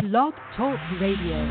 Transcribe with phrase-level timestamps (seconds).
[0.00, 1.44] Blog Talk Radio.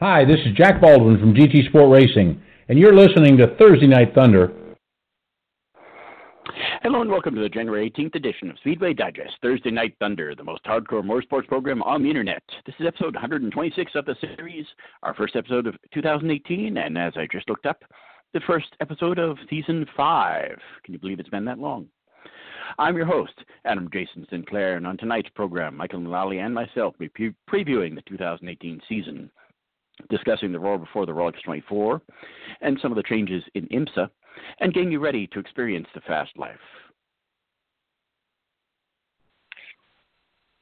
[0.00, 4.12] Hi, this is Jack Baldwin from GT Sport Racing, and you're listening to Thursday Night
[4.12, 4.52] Thunder.
[6.82, 10.42] Hello and welcome to the January 18th edition of Speedway Digest, Thursday Night Thunder, the
[10.42, 12.42] most hardcore motorsports program on the internet.
[12.66, 14.66] This is episode 126 of the series,
[15.04, 17.84] our first episode of 2018, and as I just looked up,
[18.34, 20.58] the first episode of season 5.
[20.82, 21.86] Can you believe it's been that long?
[22.78, 23.32] I'm your host,
[23.64, 28.02] Adam Jason Sinclair, and on tonight's program, Mykkal Mullaley and myself will be previewing the
[28.08, 29.30] 2018 season,
[30.10, 32.02] discussing the Roar before the Rolex 24,
[32.60, 34.10] and some of the changes in IMSA,
[34.60, 36.56] and getting you ready to experience the fast life.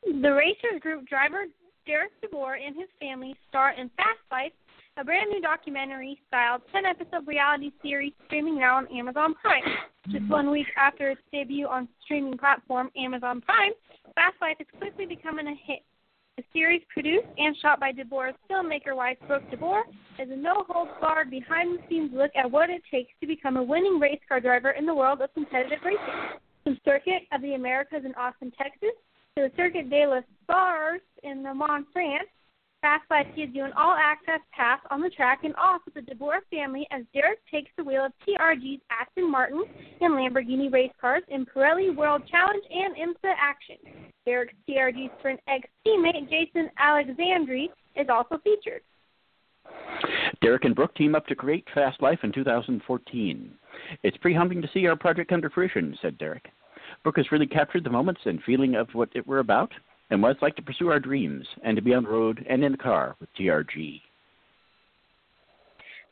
[0.04, 1.44] The Racers Group driver
[1.86, 4.52] Derek DeBoer and his family star in Fast Life
[4.98, 9.62] a brand new documentary style 10 episode reality series streaming now on Amazon Prime.
[10.06, 10.32] Just mm-hmm.
[10.32, 13.72] one week after its debut on streaming platform Amazon Prime,
[14.14, 15.82] Fast Life is quickly becoming a hit.
[16.38, 19.82] The series, produced and shot by DeBoer's filmmaker wife Brooke DeBoer,
[20.18, 23.56] is a no holds barred, behind the scenes look at what it takes to become
[23.56, 26.38] a winning race car driver in the world of competitive racing.
[26.64, 28.96] From Circuit of the Americas in Austin, Texas,
[29.36, 32.28] to the Circuit de la Sarthe in Le Mans, France,
[32.86, 36.38] Fast Life gives you an all-access pass on the track and off with the DeBoer
[36.52, 39.64] family as Derek takes the wheel of TRG's Aston Martin
[40.00, 43.74] and Lamborghini race cars in Pirelli World Challenge and IMSA action.
[44.24, 48.82] Derek's TRG Sprint X teammate Jason Alexandri is also featured.
[50.40, 53.50] Derek and Brooke team up to create Fast Life in 2014.
[54.04, 56.46] It's pretty humbling to see our project come to fruition, said Derek.
[57.02, 59.72] Brooke has really captured the moments and feeling of what it were about
[60.10, 62.64] and what it's like to pursue our dreams and to be on the road and
[62.64, 64.00] in the car with TRG.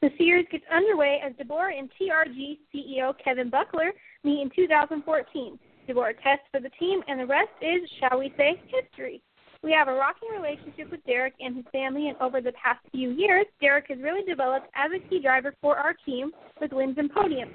[0.03, 3.93] The series gets underway as DeBoer and TRG CEO Kevin Buckler
[4.23, 5.59] meet in 2014.
[5.89, 9.23] DeBoer tests for the team, and the rest is, shall we say, history.
[9.63, 13.13] We have a rocking relationship with Derek and his family, and over the past few
[13.13, 17.11] years, Derek has really developed as a key driver for our team with wins and
[17.11, 17.55] podiums.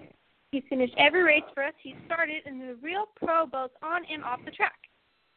[0.52, 4.24] He's finished every race for us he's started in the real pro both on and
[4.24, 4.89] off the track.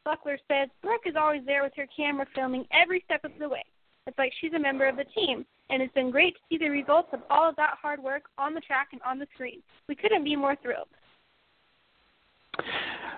[0.04, 3.64] Buckler says Brooke is always there with her camera filming every step of the way.
[4.06, 6.68] It's like she's a member of the team, and it's been great to see the
[6.68, 9.62] results of all of that hard work on the track and on the screen.
[9.88, 10.88] We couldn't be more thrilled.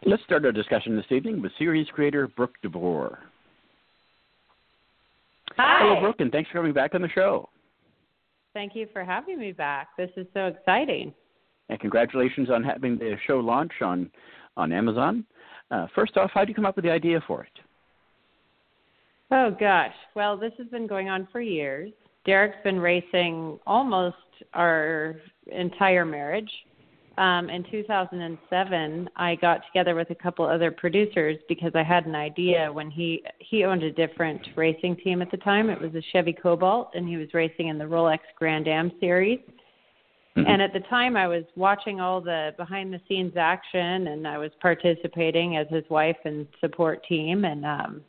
[0.04, 3.16] Let's start our discussion this evening with series creator Brooke DeBoer.
[5.56, 5.78] Hi.
[5.80, 7.48] Hello, Brooke, and thanks for coming back on the show.
[8.52, 9.88] Thank you for having me back.
[9.96, 11.14] This is so exciting.
[11.70, 14.10] And congratulations on having the show launch on,
[14.56, 15.24] on Amazon.
[15.74, 17.50] Uh, first off, how did you come up with the idea for it?
[19.32, 21.90] Oh gosh, well, this has been going on for years.
[22.24, 24.16] Derek's been racing almost
[24.52, 25.16] our
[25.50, 26.50] entire marriage.
[27.18, 32.14] Um, in 2007, I got together with a couple other producers because I had an
[32.14, 35.70] idea when he he owned a different racing team at the time.
[35.70, 39.40] It was a Chevy Cobalt, and he was racing in the Rolex Grand Am series.
[40.36, 40.50] Mm-hmm.
[40.50, 44.36] And at the time, I was watching all the behind the scenes action, and I
[44.36, 48.02] was participating as his wife and support team, and um,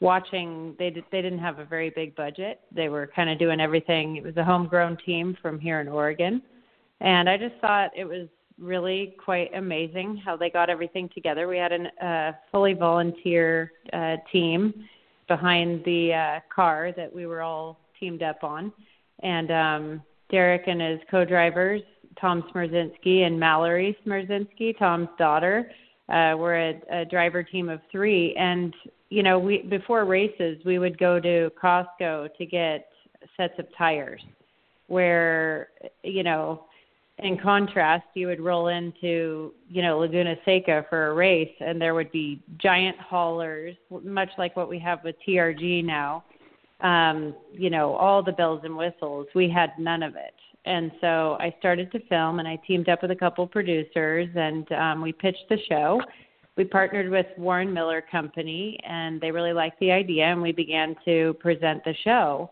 [0.00, 0.74] watching.
[0.80, 2.60] They did, they didn't have a very big budget.
[2.74, 4.16] They were kind of doing everything.
[4.16, 6.42] It was a homegrown team from here in Oregon,
[7.00, 8.26] and I just thought it was
[8.58, 11.46] really quite amazing how they got everything together.
[11.46, 14.88] We had a uh, fully volunteer uh, team
[15.28, 18.72] behind the uh, car that we were all teamed up on,
[19.22, 21.82] and um, Derek and his co-drivers,
[22.20, 25.70] Tom Smerzinski and Mallory Smerzinski, Tom's daughter.
[26.08, 28.74] Uh, we're a, a driver team of three, and
[29.10, 32.88] you know, we before races we would go to Costco to get
[33.36, 34.20] sets of tires.
[34.88, 35.68] Where
[36.02, 36.64] you know,
[37.18, 41.94] in contrast, you would roll into you know Laguna Seca for a race, and there
[41.94, 46.24] would be giant haulers, much like what we have with TRG now
[46.82, 49.26] um, you know, all the bells and whistles.
[49.34, 50.34] We had none of it.
[50.66, 54.70] And so I started to film and I teamed up with a couple producers and
[54.72, 56.00] um, we pitched the show.
[56.56, 60.94] We partnered with Warren Miller Company and they really liked the idea and we began
[61.06, 62.50] to present the show.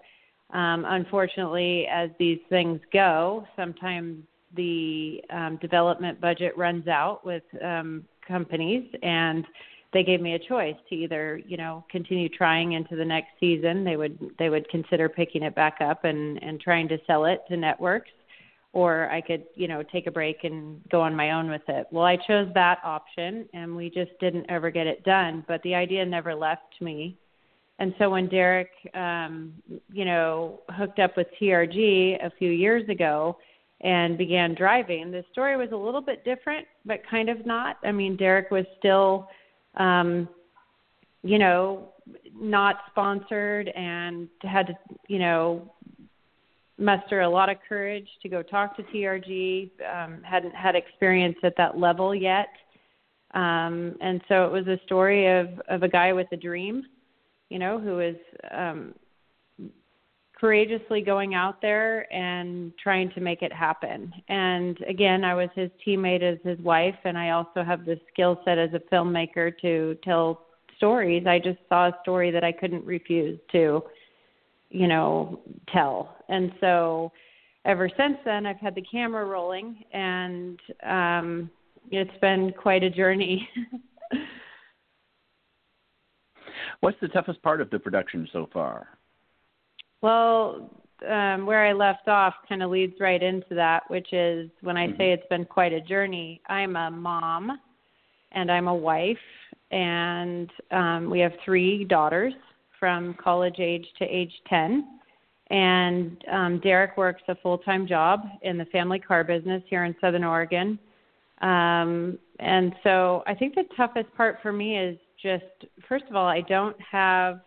[0.50, 4.22] Um, unfortunately, as these things go, sometimes
[4.56, 9.44] the um, development budget runs out with um, companies and
[9.92, 13.84] they gave me a choice to either you know continue trying into the next season
[13.84, 17.42] they would they would consider picking it back up and and trying to sell it
[17.48, 18.10] to networks
[18.72, 21.86] or I could you know take a break and go on my own with it.
[21.90, 25.74] Well I chose that option and we just didn't ever get it done but the
[25.74, 27.16] idea never left me.
[27.78, 29.54] And so when Derek um
[29.92, 33.38] you know hooked up with TRG a few years ago
[33.80, 37.78] and began driving the story was a little bit different but kind of not.
[37.84, 39.28] I mean Derek was still
[39.76, 40.28] um,
[41.22, 41.92] you know,
[42.34, 44.74] not sponsored and had to,
[45.08, 45.72] you know,
[46.78, 49.70] muster a lot of courage to go talk to TRG.
[49.82, 52.48] Um, hadn't had experience at that level yet,
[53.34, 56.84] um, and so it was a story of of a guy with a dream,
[57.50, 58.16] you know, who is
[58.50, 58.94] um,
[60.38, 64.12] courageously going out there and trying to make it happen.
[64.28, 68.40] And again, I was his teammate as his wife, and I also have the skill
[68.44, 70.46] set as a filmmaker to tell
[70.76, 71.26] stories.
[71.26, 73.82] I just saw a story that I couldn't refuse to,
[74.70, 75.40] you know,
[75.72, 76.16] tell.
[76.28, 77.10] And so
[77.64, 81.50] ever since then, I've had the camera rolling, and um,
[81.90, 83.48] it's been quite a journey.
[86.80, 88.97] What's the toughest part of the production so far?
[90.00, 90.70] Well,
[91.08, 94.86] um, where I left off kind of leads right into that, which is when I
[94.86, 94.96] mm-hmm.
[94.96, 96.40] say it's been quite a journey.
[96.48, 97.58] I'm a mom
[98.32, 99.16] and I'm a wife,
[99.70, 102.34] and um, we have three daughters
[102.78, 104.98] from college age to age 10.
[105.50, 109.94] And um, Derek works a full time job in the family car business here in
[110.00, 110.78] Southern Oregon.
[111.40, 115.44] Um, and so I think the toughest part for me is just,
[115.88, 117.40] first of all, I don't have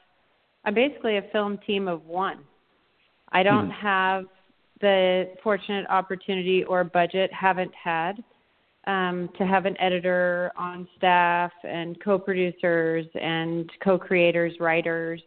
[0.64, 2.40] I'm basically a film team of one.
[3.32, 3.86] I don't mm-hmm.
[3.86, 4.26] have
[4.82, 8.24] the fortunate opportunity or budget, haven't had,
[8.88, 15.22] um, to have an editor on staff and co-producers and co-creators, writers.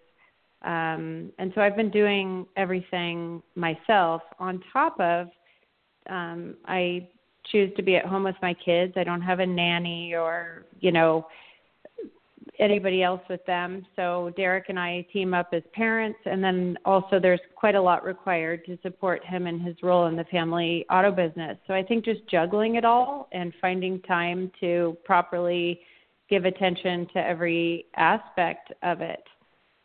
[0.62, 4.22] Um, and so I've been doing everything myself.
[4.38, 5.28] On top of,
[6.08, 7.08] um, I
[7.50, 8.94] choose to be at home with my kids.
[8.96, 11.26] I don't have a nanny or you know
[12.58, 13.84] anybody else with them.
[13.96, 18.04] So Derek and I team up as parents, and then also there's quite a lot
[18.04, 21.58] required to support him in his role in the family auto business.
[21.66, 25.80] So I think just juggling it all and finding time to properly
[26.30, 29.22] give attention to every aspect of it.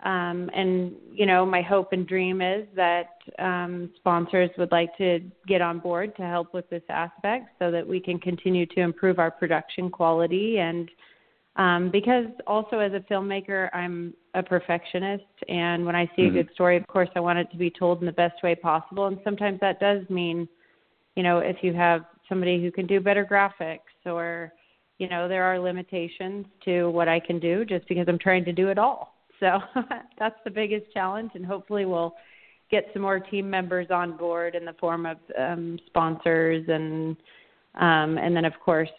[0.02, 5.20] Um, and you know, my hope and dream is that um, sponsors would like to
[5.46, 9.20] get on board to help with this aspect, so that we can continue to improve
[9.20, 10.90] our production quality and
[11.56, 16.38] um, because also as a filmmaker, I'm a perfectionist, and when I see mm-hmm.
[16.38, 18.56] a good story, of course, I want it to be told in the best way
[18.56, 19.08] possible.
[19.08, 20.48] And sometimes that does mean,
[21.16, 24.54] you know, if you have somebody who can do better graphics, or
[25.00, 28.52] you know, there are limitations to what I can do just because I'm trying to
[28.52, 29.16] do it all.
[29.40, 29.60] So
[30.20, 32.16] that's the biggest challenge, and hopefully we'll
[32.70, 37.18] get some more team members on board in the form of um, sponsors and
[37.76, 38.90] um, and then of course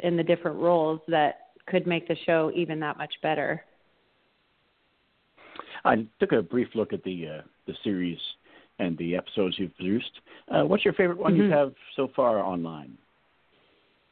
[0.00, 3.64] in the different roles that could make the show even that much better.
[5.84, 8.18] I took a brief look at the uh, the series
[8.78, 10.10] and the episodes you've produced.
[10.48, 11.44] Uh, what's your favorite one mm-hmm.
[11.44, 12.96] you have so far online?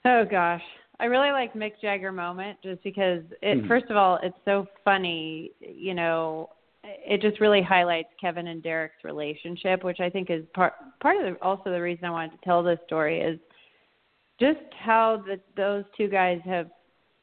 [0.05, 0.63] Oh gosh,
[1.01, 3.59] I really like Mick Jagger moment just because it.
[3.59, 3.69] Mm-hmm.
[3.69, 5.51] First of all, it's so funny.
[5.61, 6.51] You know,
[6.85, 11.23] it just really highlights Kevin and Derek's relationship, which I think is part part of
[11.23, 13.39] the, also the reason I wanted to tell this story is
[14.39, 16.69] just how the, those two guys have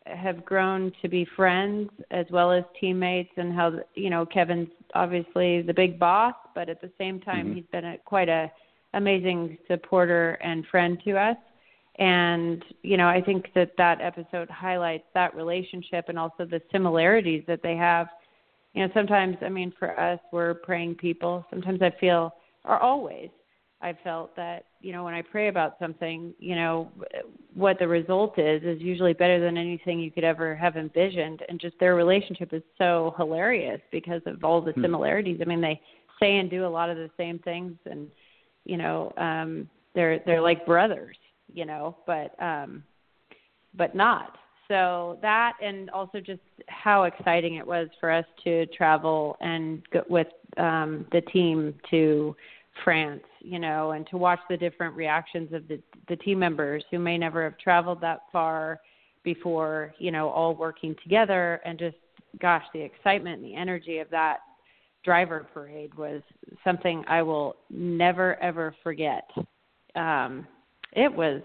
[0.05, 5.61] have grown to be friends as well as teammates and how you know Kevin's obviously
[5.61, 7.55] the big boss but at the same time mm-hmm.
[7.55, 8.51] he's been a, quite a
[8.93, 11.37] amazing supporter and friend to us.
[11.99, 17.43] And you know I think that that episode highlights that relationship and also the similarities
[17.47, 18.07] that they have.
[18.73, 21.45] You know sometimes I mean for us we're praying people.
[21.49, 22.33] Sometimes I feel
[22.65, 23.29] or always
[23.83, 26.89] I felt that you know when I pray about something, you know
[27.53, 31.59] what the result is is usually better than anything you could ever have envisioned, and
[31.59, 34.81] just their relationship is so hilarious because of all the hmm.
[34.81, 35.39] similarities.
[35.41, 35.79] I mean, they
[36.19, 38.07] say and do a lot of the same things, and
[38.63, 41.17] you know um, they're they're like brothers,
[41.53, 42.83] you know, but um,
[43.75, 44.37] but not.
[44.69, 50.03] So that, and also just how exciting it was for us to travel and go
[50.09, 52.33] with um, the team to
[52.83, 56.99] France, you know, and to watch the different reactions of the the team members who
[56.99, 58.79] may never have traveled that far
[59.23, 61.97] before, you know, all working together and just
[62.41, 64.39] gosh, the excitement and the energy of that
[65.03, 66.21] driver parade was
[66.63, 69.29] something I will never ever forget.
[69.95, 70.47] Um
[70.93, 71.41] it was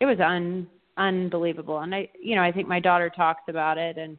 [0.00, 0.66] it was un
[0.96, 4.18] unbelievable and I you know, I think my daughter talks about it and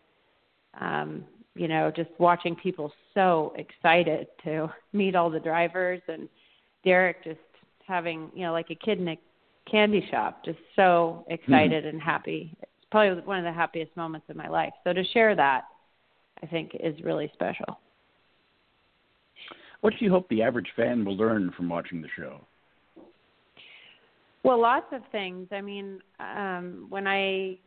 [0.80, 1.26] um
[1.56, 6.30] you know, just watching people so excited to meet all the drivers and
[6.84, 7.40] Derek just
[7.86, 9.18] having, you know, like a kid in a
[9.70, 11.96] candy shop, just so excited mm-hmm.
[11.96, 12.56] and happy.
[12.62, 14.74] It's probably one of the happiest moments of my life.
[14.84, 15.66] So to share that,
[16.42, 17.80] I think is really special.
[19.82, 22.42] What do you hope the average fan will learn from watching the show?
[24.44, 25.48] Well, lots of things.
[25.52, 27.58] I mean, um, when I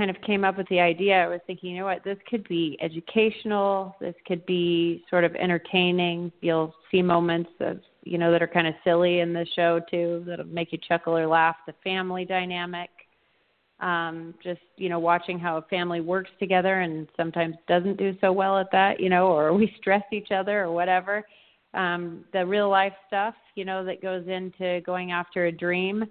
[0.00, 2.48] kind of came up with the idea, I was thinking, you know what, this could
[2.48, 6.32] be educational, this could be sort of entertaining.
[6.40, 10.24] You'll see moments of, you know, that are kind of silly in the show too,
[10.26, 11.56] that'll make you chuckle or laugh.
[11.66, 12.88] The family dynamic,
[13.80, 18.32] um, just you know, watching how a family works together and sometimes doesn't do so
[18.32, 21.26] well at that, you know, or we stress each other or whatever.
[21.74, 26.06] Um, the real life stuff, you know, that goes into going after a dream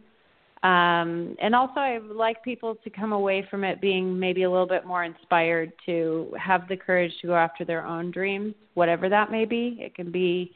[0.62, 4.68] um, and also, I like people to come away from it being maybe a little
[4.68, 9.32] bit more inspired to have the courage to go after their own dreams, whatever that
[9.32, 9.78] may be.
[9.80, 10.54] It can be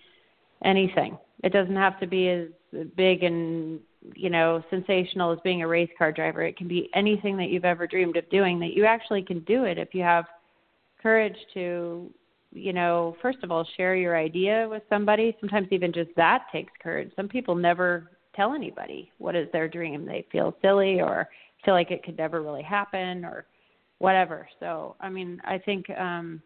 [0.65, 1.17] anything.
[1.43, 2.47] It doesn't have to be as
[2.97, 3.79] big and
[4.15, 6.43] you know sensational as being a race car driver.
[6.43, 8.59] It can be anything that you've ever dreamed of doing.
[8.59, 10.25] That you actually can do it if you have
[11.01, 12.09] courage to
[12.55, 15.35] you know, first of all, share your idea with somebody.
[15.39, 17.11] Sometimes even just that takes courage.
[17.15, 20.05] Some people never tell anybody what is their dream.
[20.05, 21.29] They feel silly or
[21.65, 23.45] feel like it could never really happen or
[23.99, 24.47] whatever.
[24.59, 26.41] So, I mean, I think um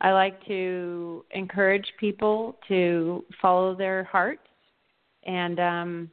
[0.00, 4.46] I like to encourage people to follow their hearts
[5.24, 6.10] and um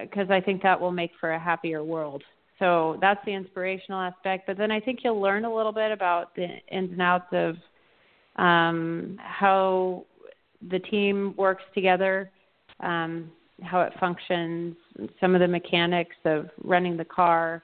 [0.00, 2.22] because I think that will make for a happier world.
[2.58, 4.46] So that's the inspirational aspect.
[4.46, 7.56] But then I think you'll learn a little bit about the ins and outs of
[8.36, 10.04] um, how
[10.70, 12.30] the team works together,
[12.80, 13.30] um,
[13.62, 14.76] how it functions,
[15.20, 17.62] some of the mechanics of running the car.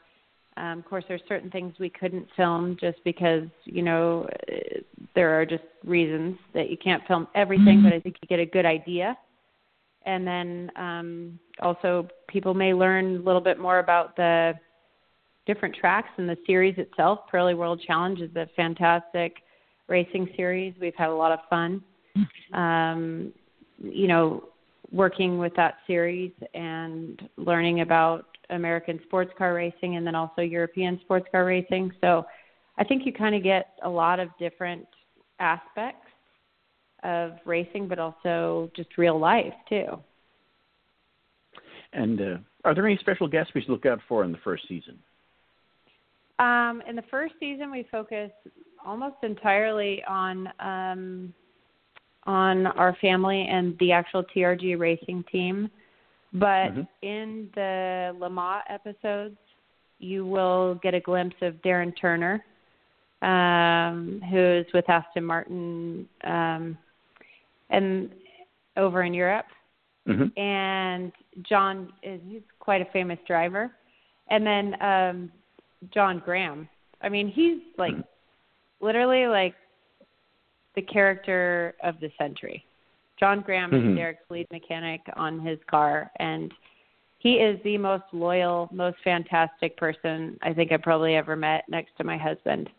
[0.56, 4.28] Um, of course, there's certain things we couldn't film just because you know
[5.14, 7.84] there are just reasons that you can't film everything, mm-hmm.
[7.84, 9.16] but I think you get a good idea.
[10.06, 14.54] And then um, also, people may learn a little bit more about the
[15.46, 17.20] different tracks and the series itself.
[17.32, 19.36] Pirelli World Challenge is a fantastic
[19.88, 20.74] racing series.
[20.80, 21.82] We've had a lot of fun.
[22.16, 22.54] Mm-hmm.
[22.54, 23.32] Um,
[23.82, 24.44] you know,
[24.92, 30.98] working with that series and learning about American sports car racing and then also European
[31.02, 31.92] sports car racing.
[32.00, 32.26] So
[32.78, 34.86] I think you kind of get a lot of different
[35.38, 36.06] aspects
[37.02, 39.98] of racing, but also just real life too.
[41.92, 44.66] And uh, are there any special guests we should look out for in the first
[44.68, 44.98] season?
[46.38, 48.30] Um, in the first season, we focus
[48.84, 51.34] almost entirely on um,
[52.30, 55.68] on our family and the actual TRG racing team.
[56.32, 56.82] But mm-hmm.
[57.02, 59.36] in the Le Mans episodes,
[59.98, 62.44] you will get a glimpse of Darren Turner,
[63.22, 66.78] um, who's with Aston Martin um,
[67.68, 68.10] and
[68.76, 69.46] over in Europe.
[70.06, 70.40] Mm-hmm.
[70.40, 73.72] And John is he's quite a famous driver.
[74.28, 75.32] And then um,
[75.92, 76.68] John Graham.
[77.02, 78.86] I mean, he's like mm-hmm.
[78.86, 79.56] literally like
[80.74, 82.64] the character of the century.
[83.18, 83.90] John Graham mm-hmm.
[83.90, 86.52] is Derek's lead mechanic on his car, and
[87.18, 91.96] he is the most loyal, most fantastic person I think I've probably ever met next
[91.98, 92.70] to my husband.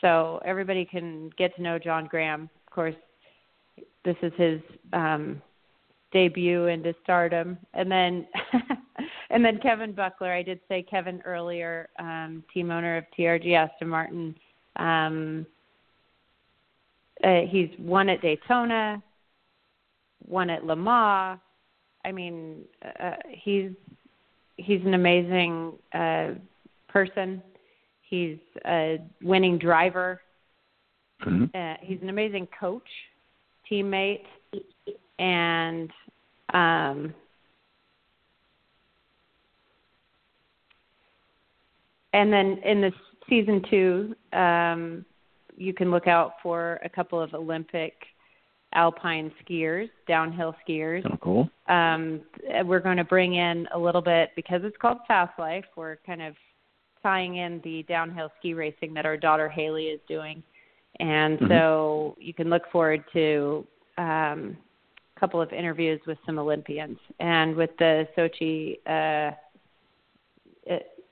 [0.00, 2.48] So everybody can get to know John Graham.
[2.66, 2.94] Of course,
[4.04, 4.60] this is his
[4.92, 5.40] um,
[6.12, 8.26] debut into stardom, and then
[9.30, 10.32] and then Kevin Buckler.
[10.32, 14.34] I did say Kevin earlier, um, team owner of TRG Aston Martin.
[14.76, 15.46] Um,
[17.24, 19.02] uh, he's won at Daytona,
[20.26, 21.40] won at Le Mans.
[22.04, 22.64] I mean,
[23.00, 23.70] uh, he's
[24.56, 26.32] he's an amazing uh,
[26.88, 27.42] person.
[28.02, 30.20] He's a winning driver.
[31.24, 31.44] Mm-hmm.
[31.54, 32.86] Uh, he's an amazing coach,
[33.70, 34.24] teammate,
[35.18, 35.90] and
[36.52, 37.14] um,
[42.12, 42.92] and then in the
[43.28, 45.06] season two, um,
[45.56, 47.94] you can look out for a couple of Olympic
[48.74, 51.02] alpine skiers, downhill skiers.
[51.10, 51.50] Oh, cool.
[51.68, 52.22] Um,
[52.64, 55.64] we're going to bring in a little bit because it's called Fast Life.
[55.76, 56.34] We're kind of
[57.02, 60.42] tying in the downhill ski racing that our daughter Haley is doing,
[61.00, 61.48] and mm-hmm.
[61.48, 63.66] so you can look forward to
[63.98, 64.56] um,
[65.16, 66.98] a couple of interviews with some Olympians.
[67.20, 69.34] And with the Sochi uh,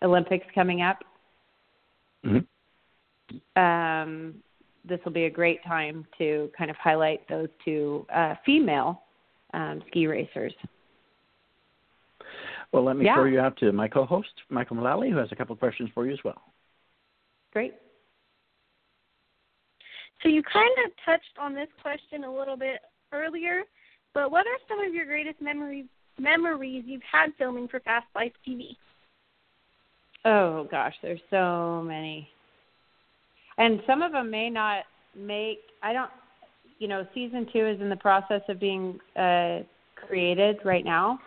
[0.03, 0.99] Olympics coming up.
[2.27, 2.39] Mm-hmm
[3.57, 4.35] um,
[4.85, 9.03] this will be a great time to kind of highlight those two uh, female
[9.55, 10.53] um, ski racers.
[12.73, 13.15] Well, let me yeah.
[13.15, 16.07] throw you out to my co-host, Mykkal Mullaley, who has a couple of questions for
[16.07, 16.41] you as well.
[17.53, 17.75] Great.
[20.23, 22.81] So you kind of touched on this question a little bit
[23.13, 23.63] earlier,
[24.15, 25.87] but what are some of your greatest memories
[26.19, 28.77] memories you've had filming for Fast Life TV?
[30.25, 32.29] Oh gosh, there's so many
[33.59, 34.85] and some of them may not
[35.17, 35.59] make.
[35.83, 36.11] I don't.
[36.79, 39.61] You know, season two is in the process of being uh,
[39.95, 41.21] created right now.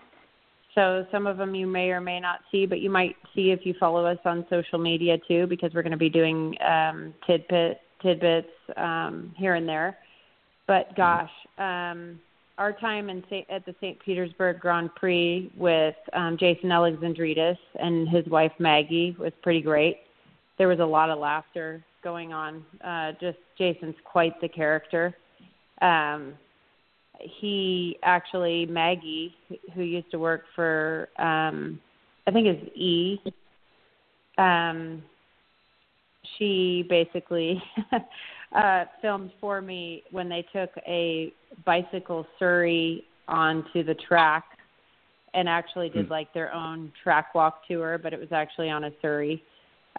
[0.74, 3.62] So some of them you may or may not see, but you might see if
[3.66, 7.80] you follow us on social media too, because we're going to be doing um, tidbit
[8.02, 9.98] tidbits um, here and there.
[10.68, 12.20] But gosh, um,
[12.58, 13.98] our time in at the St.
[14.04, 19.98] Petersburg Grand Prix with um, Jason Alexandridis and his wife Maggie was pretty great.
[20.58, 22.64] There was a lot of laughter going on.
[22.86, 25.14] Uh, just Jason's quite the character.
[25.82, 26.36] Um,
[27.20, 29.36] he actually Maggie,
[29.74, 31.82] who used to work for um,
[32.28, 33.20] I think it's E.
[34.38, 35.04] Um,
[36.38, 37.62] she basically
[38.56, 41.34] uh, filmed for me when they took a
[41.66, 44.44] bicycle Surrey onto the track
[45.34, 46.12] and actually did hmm.
[46.12, 49.44] like their own track walk tour, but it was actually on a Surrey.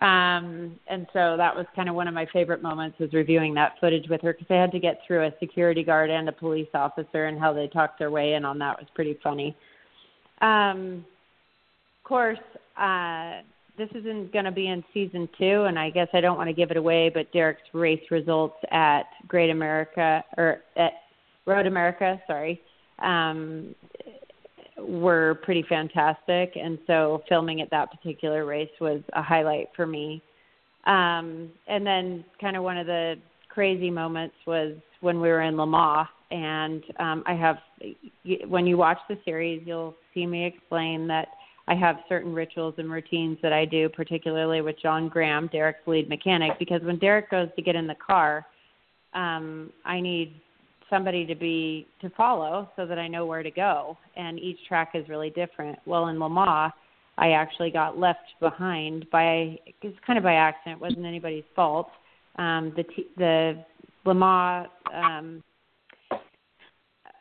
[0.03, 3.77] Um, and so that was kind of one of my favorite moments was reviewing that
[3.81, 6.69] footage with her because they had to get through a security guard and a police
[6.75, 9.57] officer and how they talked their way in on that was pretty funny.
[10.43, 11.05] Um,
[11.99, 12.39] of course,
[12.79, 13.41] uh,
[13.79, 16.55] this isn't going to be in season two, and I guess I don't want to
[16.55, 20.93] give it away, but Derek's race results at Great America or at
[21.47, 22.61] Road America, sorry,
[22.99, 23.75] um,
[24.87, 30.23] were pretty fantastic, and so filming at that particular race was a highlight for me.
[30.87, 33.17] Um, and then, kind of one of the
[33.49, 37.59] crazy moments was when we were in Le Mans, and um, I have
[38.49, 41.29] when you watch the series, you'll see me explain that
[41.69, 46.09] I have certain rituals and routines that I do, particularly with John Graham, Derek's lead
[46.09, 48.47] mechanic, because when Derek goes to get in the car,
[49.15, 50.41] um, I need
[50.91, 53.97] somebody to be to follow so that I know where to go.
[54.17, 55.79] And each track is really different.
[55.87, 56.73] Well, in Le
[57.19, 60.81] I actually got left behind by it's kind of by accident.
[60.81, 61.89] It wasn't anybody's fault.
[62.37, 62.85] Um, the
[63.17, 63.65] the
[64.05, 65.43] Le um,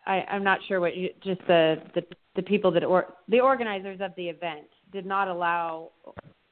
[0.06, 2.04] I, I'm not sure what you, just the, the
[2.36, 5.92] the people that or the organizers of the event did not allow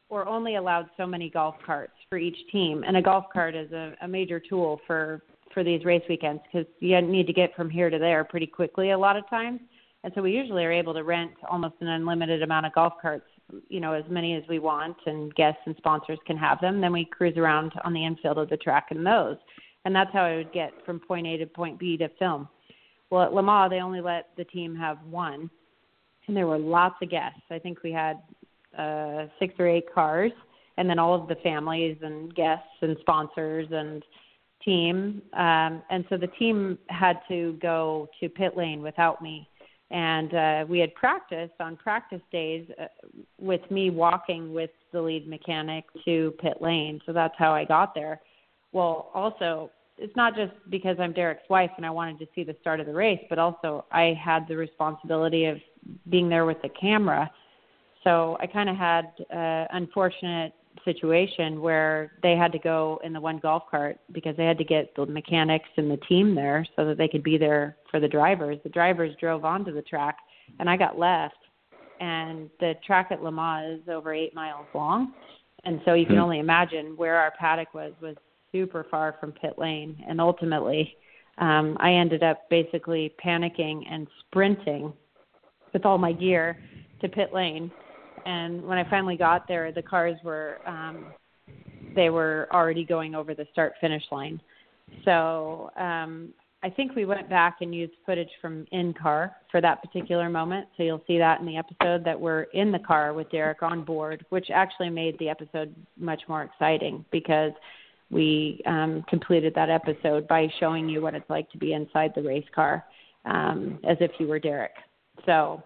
[0.10, 3.72] or only allowed so many golf carts for each team, and a golf cart is
[3.72, 5.22] a, a major tool for
[5.54, 8.92] for these race weekends because you need to get from here to there pretty quickly
[8.92, 9.60] a lot of times,
[10.04, 13.26] and so we usually are able to rent almost an unlimited amount of golf carts,
[13.70, 16.82] you know, as many as we want, and guests and sponsors can have them.
[16.82, 19.38] Then we cruise around on the infield of the track in those,
[19.86, 22.48] and that's how I would get from point A to point B to film.
[23.10, 25.50] Well, at Le Mans, they only let the team have one,
[26.28, 27.42] and there were lots of guests.
[27.52, 28.18] I think we had
[28.78, 30.32] uh, six or eight cars,
[30.78, 34.04] and then all of the families and guests and sponsors and
[34.66, 35.22] team.
[35.34, 39.48] Um, and so the team had to go to pit lane without me.
[39.92, 42.86] And uh, we had practiced on practice days uh,
[43.40, 47.00] with me walking with the lead mechanic to pit lane.
[47.06, 48.20] So that's how I got there.
[48.72, 52.56] Well, also, it's not just because I'm Derek's wife and I wanted to see the
[52.60, 55.58] start of the race, but also I had the responsibility of
[56.10, 57.30] being there with the camera.
[58.04, 60.54] So I kind of had an unfortunate
[60.86, 64.64] situation where they had to go in the one golf cart because they had to
[64.64, 68.08] get the mechanics and the team there so that they could be there for the
[68.08, 68.58] drivers.
[68.64, 70.18] The drivers drove onto the track
[70.60, 71.36] and I got left.
[72.00, 75.14] And the track at Le Mans is over eight miles long.
[75.64, 76.22] And so you can hmm.
[76.22, 78.16] only imagine where our paddock was was
[78.54, 80.96] super far from pit lane, and ultimately,
[81.40, 84.94] um, I ended up basically panicking and sprinting
[85.74, 86.58] with all my gear
[87.02, 87.72] to pit lane.
[88.26, 91.06] And when I finally got there, the cars were um,
[91.96, 94.42] they were already going over the start finish line.
[95.06, 96.34] So um,
[96.64, 100.68] I think we went back and used footage from in car for that particular moment.
[100.78, 103.84] So you'll see that in the episode that we're in the car with Derek on
[103.84, 107.52] board, which actually made the episode much more exciting because
[108.10, 112.22] we um, completed that episode by showing you what it's like to be inside the
[112.22, 112.86] race car
[113.26, 114.74] um, as if you were Derek.
[115.26, 115.62] So,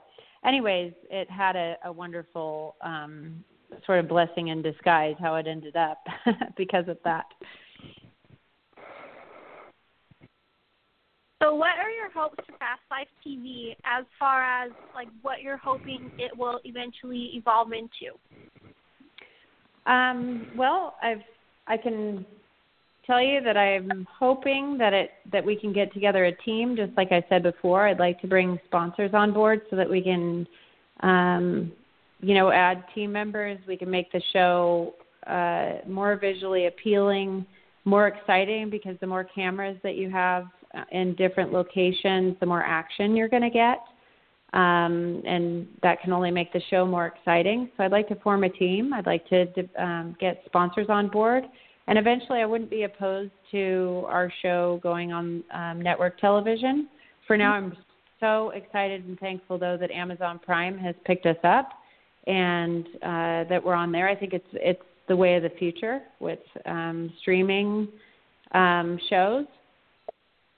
[0.48, 3.44] anyways, it had a, a wonderful um,
[3.86, 6.04] sort of blessing in disguise how it ended up
[6.58, 7.26] because of that.
[11.42, 15.58] So, what are your hopes for Fast Life TV as far as like what you're
[15.58, 18.18] hoping it will eventually evolve into?
[19.86, 21.22] Um, well, I've
[21.68, 22.26] I can
[23.08, 26.76] tell you that I'm hoping that it that we can get together a team.
[26.76, 30.02] Just like I said before, I'd like to bring sponsors on board so that we
[30.02, 30.46] can,
[31.02, 31.72] um,
[32.20, 33.58] you know, add team members.
[33.68, 34.94] We can make the show
[35.26, 37.46] uh, more visually appealing,
[37.86, 42.64] more exciting because the more cameras that you have uh, in different locations, the more
[42.64, 43.80] action you're going to get.
[44.54, 47.70] Um, and that can only make the show more exciting.
[47.76, 48.94] So I'd like to form a team.
[48.94, 49.46] I'd like to
[49.78, 51.44] um, get sponsors on board
[51.88, 56.88] and eventually I wouldn't be opposed to our show going on um, network television.
[57.26, 57.76] For now, I'm
[58.20, 61.70] so excited and thankful though that Amazon Prime has picked us up
[62.26, 64.08] and uh, that we're on there.
[64.10, 67.88] I think it's it's the way of the future with um, streaming
[68.54, 69.46] um, shows.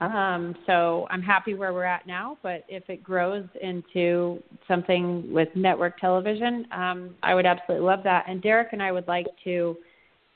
[0.02, 5.50] Um, so I'm happy where we're at now, but if it grows into something with
[5.56, 8.26] network television, um, I would absolutely love that.
[8.28, 9.76] And Derek and I would like to,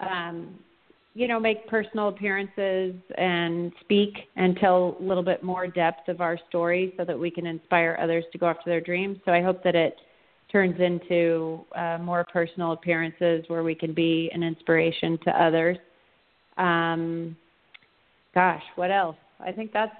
[0.01, 0.60] um,
[1.15, 6.21] you know, make personal appearances and speak and tell a little bit more depth of
[6.21, 9.19] our story so that we can inspire others to go after their dreams.
[9.26, 9.95] So I hope that it
[10.52, 15.78] turns into uh, more personal appearances where we can be an inspiration to others.
[16.58, 17.36] Um,
[18.34, 19.17] gosh, what else?
[19.39, 19.95] I think that's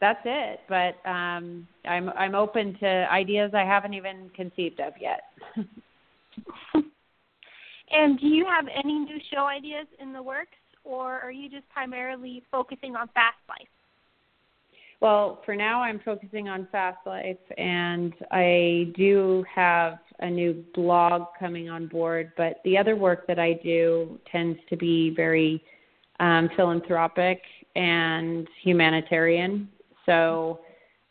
[0.00, 0.60] that's it.
[0.68, 5.22] But um, I'm I'm open to ideas I haven't even conceived of yet.
[7.92, 11.68] and do you have any new show ideas in the works, or are you just
[11.68, 13.68] primarily focusing on Fast Life?
[15.00, 21.22] Well, for now, I'm focusing on Fast Life, and I do have a new blog
[21.40, 22.32] coming on board.
[22.36, 25.62] But the other work that I do tends to be very
[26.20, 27.42] um, philanthropic
[27.74, 29.68] and humanitarian.
[30.06, 30.60] So,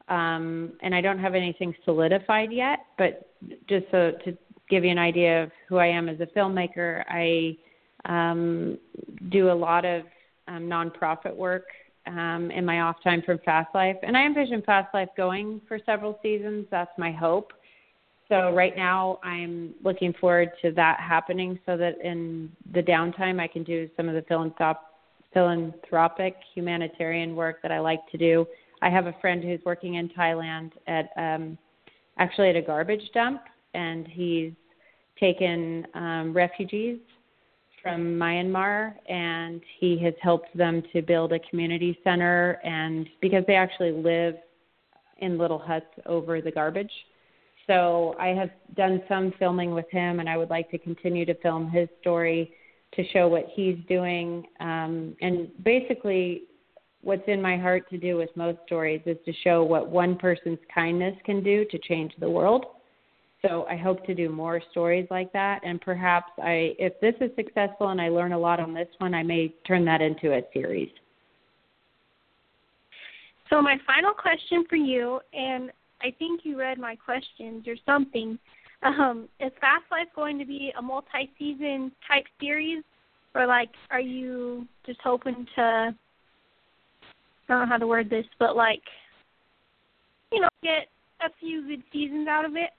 [0.08, 3.30] um, and I don't have anything solidified yet, but
[3.68, 4.38] just so to
[4.72, 7.58] give you an idea of who I am as a filmmaker, I
[8.06, 8.80] um,
[9.30, 10.04] do a lot of
[10.48, 11.66] um, nonprofit work
[12.08, 15.78] um, in my off time from Fast Life, and I envision Fast Life going for
[15.86, 16.66] several seasons.
[16.72, 17.54] That's my hope.
[18.28, 23.48] So right now, I'm looking forward to that happening, so that in the downtime, I
[23.48, 24.78] can do some of the philanthrop-
[25.34, 28.48] philanthropic humanitarian work that I like to do.
[28.82, 31.58] I have a friend who's working in Thailand at um,
[32.18, 33.42] actually at a garbage dump,
[33.74, 34.54] and he's
[35.22, 37.00] taken um, refugees
[37.82, 42.60] from Myanmar, and he has helped them to build a community center.
[42.64, 44.36] And because they actually live
[45.20, 46.92] in little huts over the garbage.
[47.68, 51.36] So I have done some filming with him, and I would like to continue to
[51.36, 52.52] film his story
[52.96, 54.46] to show what he's doing.
[54.60, 56.44] Um, and basically,
[57.02, 60.60] what's in my heart to do with most stories is to show what one person's
[60.74, 62.66] kindness can do to change the world.
[63.42, 67.32] So I hope to do more stories like that, and perhaps I, if this is
[67.36, 70.42] successful and I learn a lot on this one, I may turn that into a
[70.54, 70.92] series.
[73.50, 78.38] So my final question for you, and I think you read my questions or something.
[78.84, 82.84] Um, is Fast Life going to be a multi-season type series,
[83.34, 85.62] or like, are you just hoping to?
[85.62, 85.94] I
[87.48, 88.84] don't know how to word this, but like,
[90.32, 90.88] you know, get
[91.22, 92.70] a few good seasons out of it.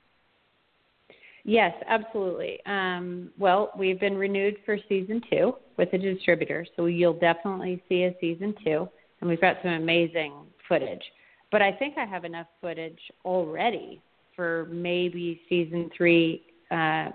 [1.44, 2.60] Yes, absolutely.
[2.66, 8.04] Um, well, we've been renewed for season two with the distributor, so you'll definitely see
[8.04, 8.88] a season two,
[9.20, 10.32] and we've got some amazing
[10.68, 11.02] footage.
[11.50, 14.00] But I think I have enough footage already
[14.36, 17.10] for maybe season three, uh,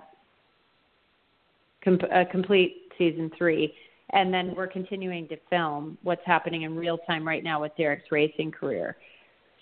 [1.86, 3.74] a complete season three.
[4.10, 8.10] And then we're continuing to film what's happening in real time right now with Derek's
[8.10, 8.96] racing career.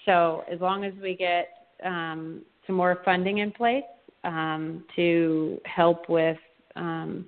[0.05, 1.49] So as long as we get
[1.85, 3.83] um, some more funding in place,
[4.27, 6.37] um, to help with,
[6.75, 7.25] um,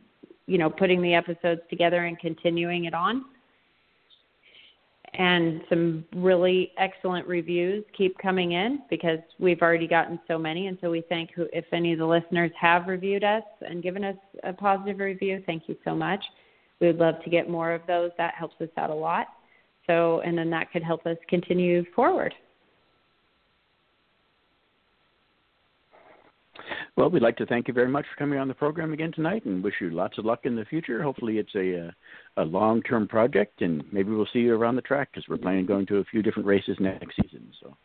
[0.46, 3.24] you know, putting the episodes together and continuing it on.
[5.14, 10.66] And some really excellent reviews keep coming in because we've already gotten so many.
[10.66, 14.04] And so we thank who, if any of the listeners have reviewed us and given
[14.04, 16.22] us a positive review, thank you so much.
[16.80, 18.10] We would love to get more of those.
[18.18, 19.28] That helps us out a lot.
[19.86, 22.34] So, and then that could help us continue forward.
[26.98, 29.44] Well, we'd like to thank you very much for coming on the program again tonight,
[29.44, 31.00] and wish you lots of luck in the future.
[31.00, 34.82] Hopefully, it's a uh, a, long term project, and maybe we'll see you around the
[34.82, 37.52] track because we're planning on going to a few different races next season.
[37.62, 37.76] So,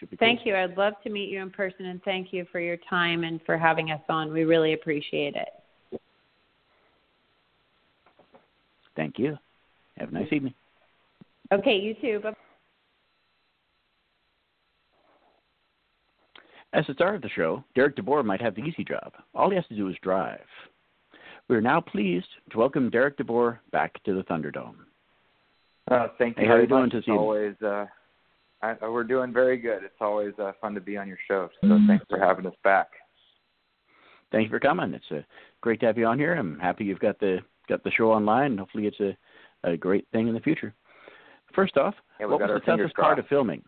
[0.00, 0.16] should be.
[0.16, 0.54] Thank cool.
[0.54, 0.58] you.
[0.58, 3.56] I'd love to meet you in person, and thank you for your time and for
[3.56, 4.32] having us on.
[4.32, 6.00] We really appreciate it.
[8.96, 9.38] Thank you.
[9.98, 10.54] Have a nice evening.
[11.52, 12.18] Okay, you too.
[12.24, 12.32] Bye.
[16.76, 19.14] As the star of the show, Derek DeBoer might have the easy job.
[19.34, 20.44] All he has to do is drive.
[21.48, 24.74] We are now pleased to welcome Derek DeBoer back to the Thunderdome.
[25.90, 27.18] Uh, thank you hey, how very you doing this evening?
[27.18, 27.86] always uh,
[28.60, 29.84] I, we're doing very good.
[29.84, 31.48] It's always uh, fun to be on your show.
[31.62, 32.88] So thanks for having us back.
[34.30, 34.92] Thank you for coming.
[34.92, 35.22] It's uh,
[35.62, 36.34] great to have you on here.
[36.34, 37.38] I'm happy you've got the
[37.70, 38.58] got the show online.
[38.58, 39.16] Hopefully, it's a,
[39.64, 40.74] a great thing in the future.
[41.54, 43.62] First off, Yeah, what was the toughest part of filming?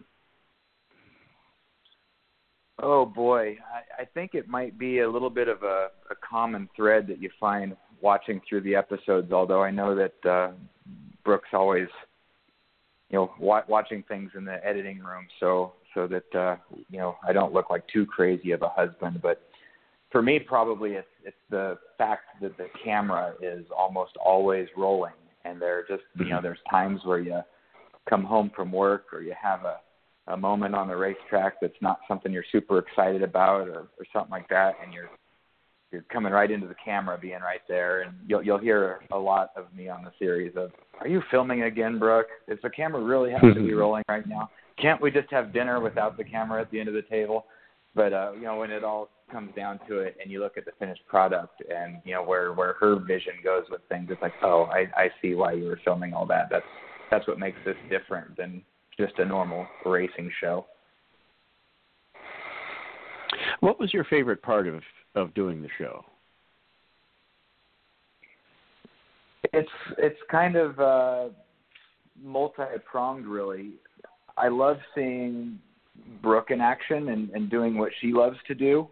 [2.81, 6.69] Oh boy, I, I think it might be a little bit of a, a common
[6.77, 9.33] thread that you find watching through the episodes.
[9.33, 10.53] Although I know that uh,
[11.25, 11.89] Brooke's always
[13.11, 16.57] you know wa- watching things in the editing room so so that uh,
[16.89, 19.21] you know I don't look like too crazy of a husband.
[19.23, 19.43] But
[20.13, 25.15] for me, probably it's it's the fact that the camera is almost always rolling,
[25.45, 27.41] and there just you know there's times where you
[28.09, 29.79] come home from work or you have a
[30.29, 34.31] a moment on the racetrack that's not something you're super excited about or, or something
[34.31, 35.11] like that, and you're
[35.91, 39.51] you're coming right into the camera, being right there, and you'll you'll hear a lot
[39.57, 42.29] of me on the series of, "Are you filming again, Brooke?
[42.47, 44.51] Is the camera really have to be rolling right now?
[44.81, 47.47] Can't we just have dinner without the camera at the end of the table?"
[47.95, 50.67] But uh, you know, when it all comes down to it, and you look at
[50.67, 54.35] the finished product, and you know where where her vision goes with things, it's like,
[54.43, 56.49] "Oh, I I see why you were filming all that.
[56.51, 56.67] That's
[57.11, 58.63] that's what makes this different than
[58.99, 60.67] just a normal racing show."
[63.61, 64.83] What was your favorite part of
[65.15, 66.05] of doing the show?
[69.53, 71.29] It's it's kind of uh,
[72.23, 73.73] multi-pronged, really.
[74.37, 75.59] I love seeing
[76.23, 78.89] Brooke in action and, and doing what she loves to do,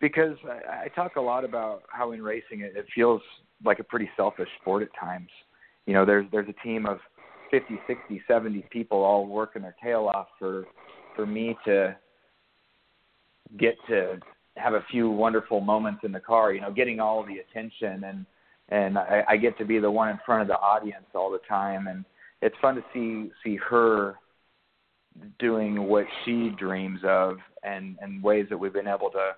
[0.00, 3.20] because I, I talk a lot about how in racing it, it feels
[3.64, 5.28] like a pretty selfish sport at times.
[5.86, 6.98] You know, there's there's a team of
[7.50, 10.64] 50, 60, 70 people all working their tail off for
[11.16, 11.96] for me to
[13.58, 14.18] get to
[14.56, 18.26] have a few wonderful moments in the car, you know, getting all the attention and
[18.70, 21.40] and I, I get to be the one in front of the audience all the
[21.48, 21.88] time.
[21.88, 22.04] And
[22.40, 24.16] it's fun to see see her
[25.38, 29.32] doing what she dreams of and and ways that we've been able to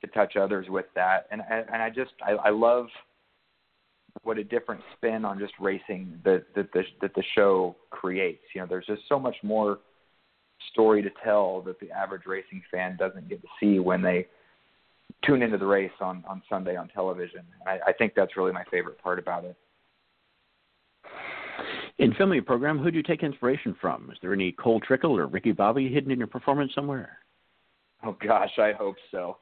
[0.00, 1.26] to touch others with that.
[1.30, 2.86] And and I just I, I love
[4.22, 8.42] what a different spin on just racing that that the that the show creates.
[8.54, 9.80] You know, there's just so much more
[10.70, 14.26] story to tell that the average racing fan doesn't get to see when they
[15.24, 17.42] tune into the race on on Sunday on television.
[17.66, 19.56] I, I think that's really my favorite part about it.
[21.98, 24.10] In filming a program, who do you take inspiration from?
[24.10, 27.18] Is there any Cole Trickle or Ricky Bobby hidden in your performance somewhere?
[28.04, 29.38] Oh gosh, I hope so.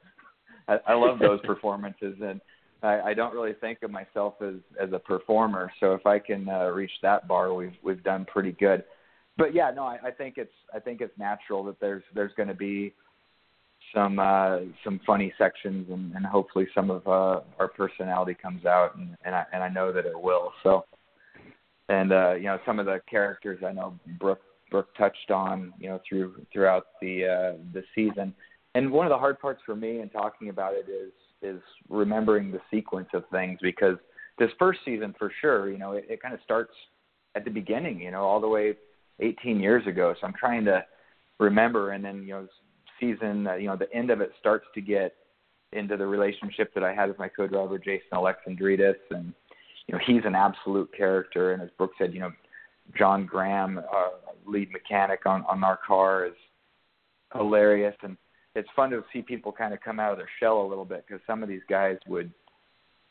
[0.67, 2.39] I, I love those performances, and
[2.83, 5.71] I, I don't really think of myself as as a performer.
[5.79, 8.83] So if I can uh, reach that bar, we've we've done pretty good.
[9.37, 12.49] But yeah, no, I, I think it's I think it's natural that there's there's going
[12.49, 12.93] to be
[13.95, 18.95] some uh, some funny sections, and, and hopefully some of uh, our personality comes out,
[18.97, 20.51] and, and I and I know that it will.
[20.61, 20.85] So,
[21.89, 25.89] and uh, you know, some of the characters I know Brooke Brooke touched on, you
[25.89, 28.33] know, through throughout the uh, the season.
[28.75, 31.11] And one of the hard parts for me in talking about it is
[31.43, 33.97] is remembering the sequence of things because
[34.39, 36.73] this first season, for sure, you know, it, it kind of starts
[37.35, 38.73] at the beginning, you know, all the way
[39.19, 40.13] 18 years ago.
[40.19, 40.83] So I'm trying to
[41.39, 42.47] remember, and then you know,
[42.99, 45.15] season, uh, you know, the end of it starts to get
[45.71, 49.33] into the relationship that I had with my co-driver Jason Alexandridis, and
[49.87, 51.53] you know, he's an absolute character.
[51.53, 52.31] And as Brooke said, you know,
[52.97, 54.09] John Graham, uh,
[54.45, 56.33] lead mechanic on on our car, is
[57.33, 58.17] hilarious, and
[58.55, 61.05] it's fun to see people kind of come out of their shell a little bit
[61.07, 62.31] because some of these guys would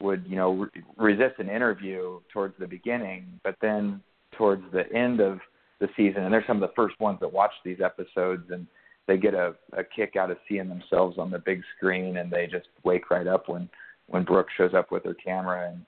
[0.00, 4.00] would you know re- resist an interview towards the beginning, but then
[4.37, 5.38] towards the end of
[5.81, 8.66] the season, and they're some of the first ones that watch these episodes, and
[9.07, 12.46] they get a, a kick out of seeing themselves on the big screen, and they
[12.46, 13.68] just wake right up when
[14.09, 15.85] when Brooke shows up with her camera, and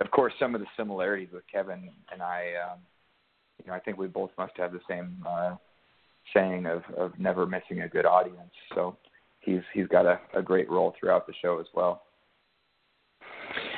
[0.00, 2.52] of course some of the similarities with Kevin and I.
[2.70, 2.78] Um,
[3.64, 5.56] you know, I think we both must have the same uh,
[6.34, 8.52] saying of of never missing a good audience.
[8.74, 8.96] So
[9.40, 12.02] he's he's got a, a great role throughout the show as well.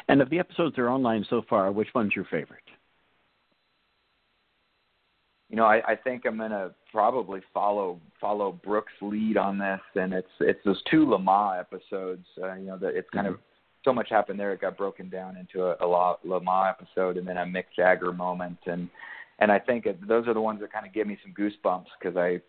[0.08, 2.64] And of the episodes that are online so far, which one's your favorite?
[5.48, 10.12] You know, I, I think I'm gonna probably follow follow Brooke's lead on this, and
[10.12, 12.26] it's it's those two Le Mans episodes.
[12.40, 13.34] Uh, you know, that it's kind mm-hmm.
[13.34, 13.40] of
[13.84, 14.52] so much happened there.
[14.52, 18.12] It got broken down into a, a Le Mans episode, and then a Mick Jagger
[18.12, 18.88] moment, and
[19.40, 21.86] and I think it, those are the ones that kind of give me some goosebumps
[21.98, 22.40] because I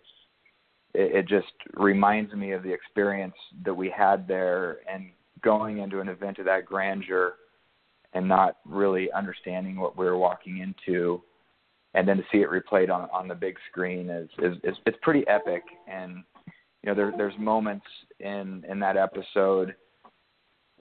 [0.94, 6.00] it, it just reminds me of the experience that we had there and going into
[6.00, 7.36] an event of that grandeur
[8.14, 11.22] and not really understanding what we were walking into.
[11.94, 14.98] And then to see it replayed on on the big screen is is, is it's
[15.02, 15.64] pretty epic.
[15.88, 16.24] And
[16.84, 17.86] you know there there's moments
[18.20, 19.76] in in that episode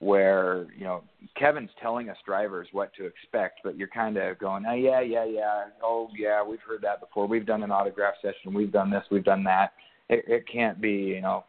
[0.01, 1.03] where you know
[1.39, 5.25] Kevin's telling us drivers what to expect, but you're kind of going, oh yeah, yeah,
[5.25, 7.27] yeah, oh yeah, we've heard that before.
[7.27, 8.53] We've done an autograph session.
[8.53, 9.05] We've done this.
[9.11, 9.73] We've done that.
[10.09, 11.45] It, it can't be you know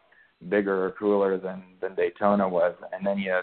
[0.49, 2.75] bigger or cooler than than Daytona was.
[2.91, 3.39] And then you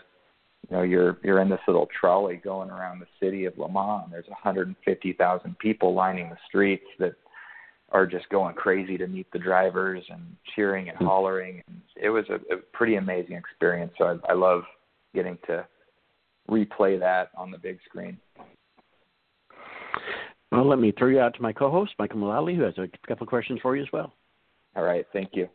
[0.68, 4.10] you know you're you're in this little trolley going around the city of Le Mans.
[4.10, 7.14] There's 150,000 people lining the streets that
[7.90, 11.06] are just going crazy to meet the drivers and cheering and hmm.
[11.06, 11.62] hollering.
[11.66, 13.92] And it was a, a pretty amazing experience.
[13.96, 14.64] So I, I love
[15.14, 15.66] getting to
[16.50, 18.18] replay that on the big screen.
[20.50, 23.24] Well, let me throw you out to my co-host, Mykkal Mullaley, who has a couple
[23.24, 24.14] of questions for you as well.
[24.76, 25.48] All right, thank you.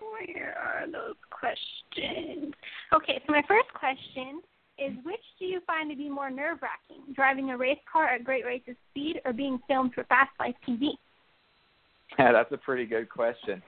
[0.00, 2.54] Where are those questions?
[2.92, 4.40] Okay, so my first question
[4.78, 8.24] is which do you find to be more nerve wracking, driving a race car at
[8.24, 10.90] great rates of speed or being filmed for Fast Life TV?
[12.18, 13.62] Yeah, that's a pretty good question.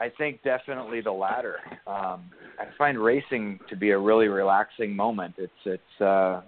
[0.00, 1.56] I think definitely the latter.
[1.86, 5.34] Um, I find racing to be a really relaxing moment.
[5.38, 6.40] It's it's uh,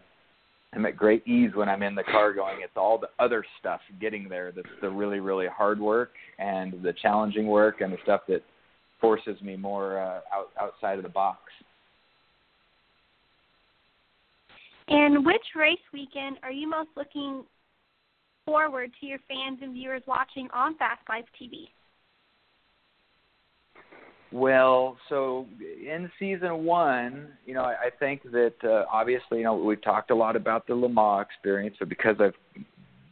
[0.73, 2.59] I'm at great ease when I'm in the car going.
[2.63, 6.93] It's all the other stuff getting there that's the really really hard work and the
[7.03, 8.43] challenging work and the stuff that
[9.01, 11.41] forces me more uh, out, outside of the box.
[14.89, 17.45] And which race weekend are you most looking
[18.45, 21.69] forward to your fans and viewers watching on Fast Life TV?
[24.33, 29.57] Well, so in season one, you know, I, I think that uh, obviously, you know,
[29.57, 32.35] we've talked a lot about the Le Mans experience, but because I've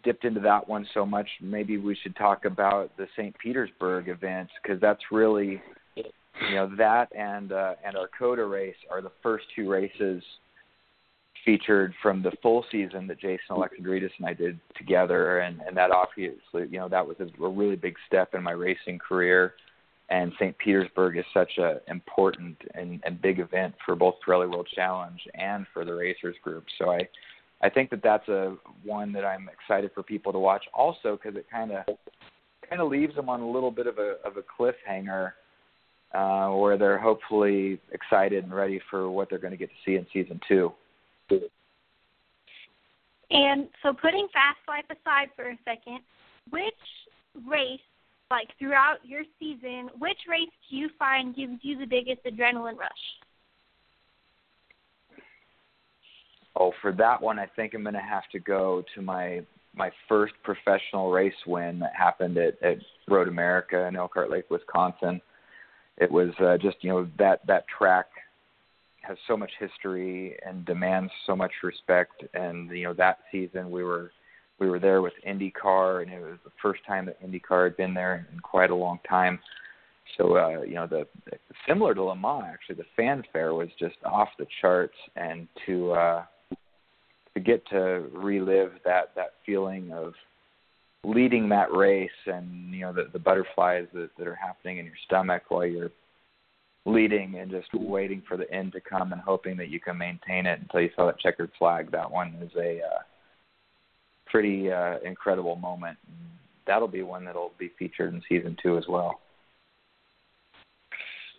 [0.05, 3.37] dipped into that one so much, maybe we should talk about the St.
[3.39, 5.61] Petersburg events because that's really,
[5.97, 10.23] you know, that and uh, and our COTA race are the first two races
[11.45, 15.91] featured from the full season that Jason Alexandridis and I did together, and and that
[15.91, 19.55] obviously, you know, that was a, a really big step in my racing career
[20.11, 20.57] and St.
[20.59, 25.67] Petersburg is such an important and, and big event for both Pirelli World Challenge and
[25.73, 26.65] for the racers group.
[26.79, 27.07] So I,
[27.63, 30.65] I think that that's a one that I'm excited for people to watch.
[30.73, 31.85] Also, because it kind of
[32.69, 35.33] kind of leaves them on a little bit of a of a cliffhanger,
[36.15, 39.97] uh, where they're hopefully excited and ready for what they're going to get to see
[39.97, 40.73] in season two.
[43.31, 46.01] And so, putting Fast Life aside for a second,
[46.51, 46.75] which
[47.47, 47.81] race
[48.31, 52.91] like throughout your season, which race do you find gives you the biggest adrenaline rush?
[56.57, 59.41] Oh, for that one, I think I'm going to have to go to my
[59.75, 65.21] my first professional race win that happened at, at Road America in Elkhart Lake, Wisconsin.
[65.99, 68.07] It was uh, just you know that that track
[69.03, 73.85] has so much history and demands so much respect, and you know that season we
[73.85, 74.11] were
[74.59, 77.95] we were there with IndyCar, and it was the first time that IndyCar had been
[77.95, 79.39] there in quite a long time.
[80.17, 81.07] So uh, you know, the
[81.67, 86.25] similar to Le Mans, actually, the fanfare was just off the charts, and to uh,
[87.35, 90.15] to get to relive that that feeling of
[91.05, 94.95] leading that race, and you know, the, the butterflies that, that are happening in your
[95.07, 95.91] stomach while you're
[96.87, 100.47] leading, and just waiting for the end to come, and hoping that you can maintain
[100.47, 101.91] it until you saw that checkered flag.
[101.93, 103.03] That one is a uh,
[104.31, 105.97] pretty uh, incredible moment.
[106.67, 109.21] That'll be one that'll be featured in season two as well.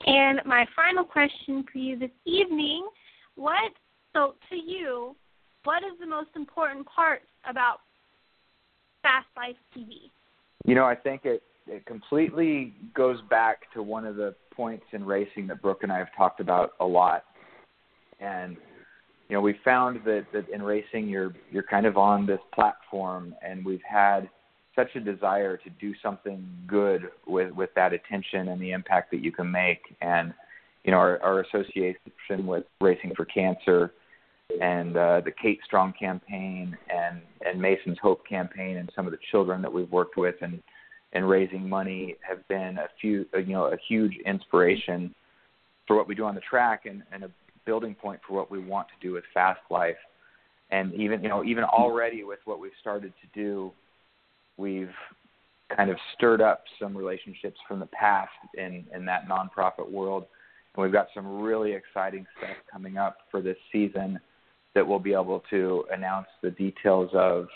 [0.06, 2.88] And my final question for you this evening:
[3.36, 3.72] What
[4.14, 5.16] so to you,
[5.64, 7.80] what is the most important part about
[9.02, 10.10] Fast Life TV?
[10.66, 15.06] You know, I think it it completely goes back to one of the points in
[15.06, 17.26] racing that Brooke and I have talked about a lot,
[18.20, 18.58] and
[19.30, 23.36] you know, we found that, that in racing you're you're kind of on this platform
[23.44, 24.28] and we've had
[24.76, 29.24] such a desire to do something good with, with that attention and the impact that
[29.24, 29.82] you can make.
[30.02, 30.34] And
[30.84, 31.98] you know, our, our association
[32.48, 33.92] with Racing for Cancer
[34.62, 39.20] and uh, the Kate Strong campaign and, and Mason's Hope campaign and some of the
[39.30, 40.62] children that we've worked with and,
[41.14, 45.14] and raising money have been a few you know a huge inspiration
[45.86, 47.32] for what we do on the track and, and a
[47.70, 50.02] building point for what we want to do with Fast Life.
[50.72, 53.72] And even you know, even already with what we've started to do,
[54.58, 54.90] we've
[55.76, 60.26] kind of stirred up some relationships from the past in in that nonprofit world,
[60.74, 64.20] and we've got some really exciting stuff coming up for this season
[64.74, 67.48] that we'll be able to announce the details of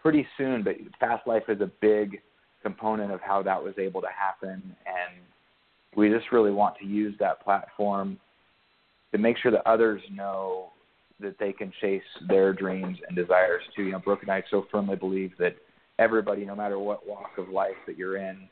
[0.00, 0.62] pretty soon.
[0.62, 2.20] But Fast Life is a big
[2.62, 5.12] component of how that was able to happen, and
[5.96, 8.18] we just really want to use that platform
[9.12, 10.70] to make sure that others know
[11.20, 13.84] that they can chase their dreams and desires too.
[13.84, 15.56] You know, Brooke and I so firmly believe that
[15.98, 18.48] everybody, no matter what walk of life that you're in,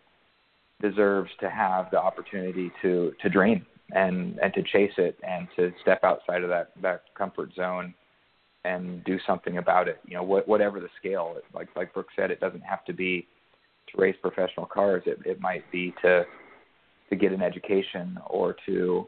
[0.81, 5.73] deserves to have the opportunity to to dream and and to chase it and to
[5.83, 7.94] step outside of that that comfort zone
[8.65, 10.00] and do something about it.
[10.06, 11.37] You know, what, whatever the scale.
[11.54, 13.27] Like like Brooke said, it doesn't have to be
[13.90, 15.02] to race professional cars.
[15.06, 16.25] It it might be to
[17.11, 19.06] to get an education or to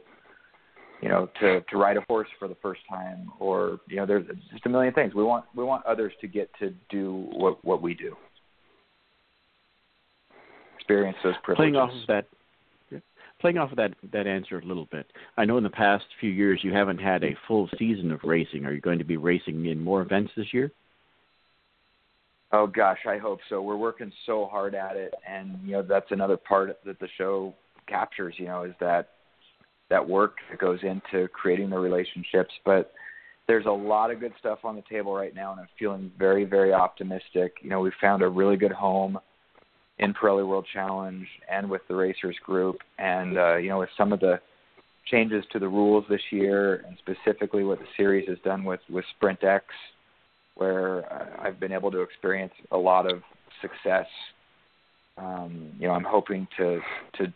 [1.01, 4.25] you know, to to ride a horse for the first time, or you know, there's
[4.51, 5.13] just a million things.
[5.13, 8.15] We want we want others to get to do what what we do,
[10.77, 11.73] experience those privileges.
[11.73, 13.01] Playing off of that,
[13.39, 15.07] playing off of that that answer a little bit.
[15.37, 18.65] I know in the past few years you haven't had a full season of racing.
[18.65, 20.71] Are you going to be racing in more events this year?
[22.53, 23.61] Oh gosh, I hope so.
[23.61, 27.55] We're working so hard at it, and you know that's another part that the show
[27.87, 28.35] captures.
[28.37, 29.09] You know, is that
[29.91, 32.51] that work that goes into creating the relationships.
[32.65, 32.91] But
[33.47, 36.43] there's a lot of good stuff on the table right now, and I'm feeling very,
[36.43, 37.57] very optimistic.
[37.61, 39.19] You know, we found a really good home
[39.99, 44.11] in Pirelli World Challenge and with the Racers Group, and uh, you know, with some
[44.11, 44.39] of the
[45.05, 49.05] changes to the rules this year, and specifically what the series has done with with
[49.15, 49.65] Sprint X
[50.55, 53.21] where uh, I've been able to experience a lot of
[53.61, 54.05] success.
[55.21, 56.79] Um, you know, I'm hoping to
[57.17, 57.33] to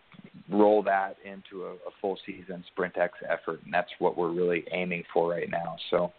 [0.49, 4.65] roll that into a, a full season Sprint X effort, and that's what we're really
[4.71, 5.75] aiming for right now.
[5.91, 6.11] So,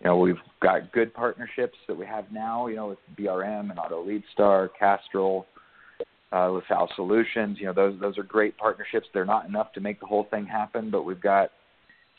[0.00, 2.66] you know, we've got good partnerships that we have now.
[2.68, 5.46] You know, with BRM and Auto Lead Star, Castrol,
[6.32, 7.58] uh, LaSalle Solutions.
[7.58, 9.08] You know, those those are great partnerships.
[9.12, 11.50] They're not enough to make the whole thing happen, but we've got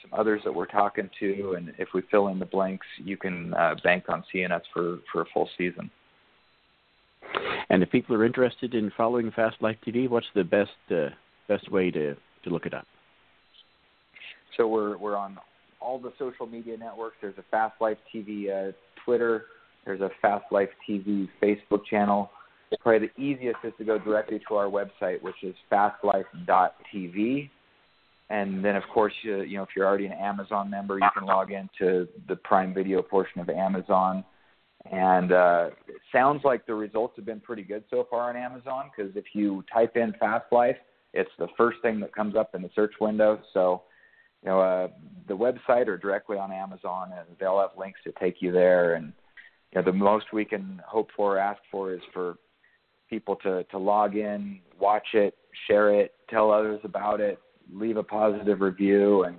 [0.02, 3.54] some others that we're talking to, and if we fill in the blanks, you can
[3.54, 5.90] uh, bank on us for for a full season.
[7.70, 11.10] And if people are interested in following Fast Life TV, what's the best uh,
[11.48, 12.86] best way to to look it up?
[14.58, 15.38] So we're we're on
[15.80, 17.18] all the social media networks.
[17.22, 18.72] There's a Fast Life TV uh,
[19.04, 19.46] Twitter.
[19.86, 22.32] There's a Fast Life TV Facebook channel.
[22.80, 27.50] Probably the easiest is to go directly to our website, which is fastlife.tv
[28.34, 31.28] and then of course you, you know if you're already an Amazon member, you can
[31.28, 34.24] log into the Prime Video portion of Amazon.
[34.92, 38.92] And uh, it sounds like the results have been pretty good so far on Amazon
[38.96, 40.76] because if you type in Fast Life,
[41.14, 43.40] it's the first thing that comes up in the search window.
[43.54, 43.84] So,
[44.44, 44.88] you know, uh,
[45.28, 48.96] the website or directly on Amazon, and they'll have links to take you there.
[48.96, 49.14] And
[49.72, 52.38] you know, the most we can hope for, or ask for, is for
[53.10, 55.36] people to to log in, watch it,
[55.68, 57.40] share it, tell others about it,
[57.72, 59.38] leave a positive review, and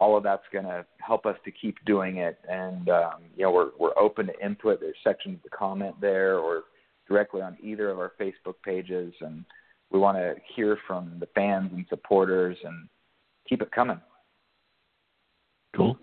[0.00, 2.38] all of that's going to help us to keep doing it.
[2.48, 4.80] And um, you know, we're we're open to input.
[4.80, 6.64] There's sections to comment there, or
[7.08, 9.44] directly on either of our Facebook pages, and
[9.90, 12.88] we want to hear from the fans and supporters and
[13.48, 14.00] keep it coming.
[15.76, 15.98] Cool.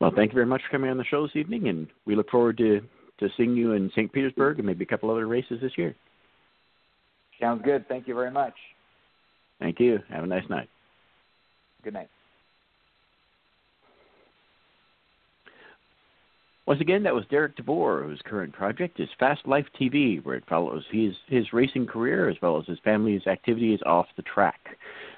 [0.00, 2.30] Well, thank you very much for coming on the show this evening, and we look
[2.30, 2.80] forward to
[3.18, 4.12] to seeing you in St.
[4.12, 5.94] Petersburg and maybe a couple other races this year.
[7.40, 7.88] Sounds good.
[7.88, 8.54] Thank you very much.
[9.58, 9.98] Thank you.
[10.08, 10.68] Have a nice night.
[11.82, 12.08] Good night.
[16.68, 20.44] Once again, that was Derek DeBoer, whose current project is Fast Life TV, where it
[20.46, 24.76] follows his, his racing career as well as his family's activities off the track.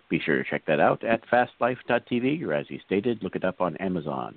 [0.08, 3.60] Be sure to check that out at fastlife.tv, or as he stated, look it up
[3.60, 4.36] on Amazon.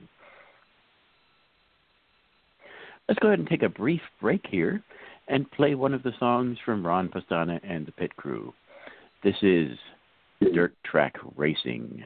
[3.07, 4.81] Let's go ahead and take a brief break here
[5.27, 8.55] and play one of the songs from Ron Pastana and the Pit Crew.
[9.23, 9.77] This is
[10.55, 12.03] Dirt Track Racing.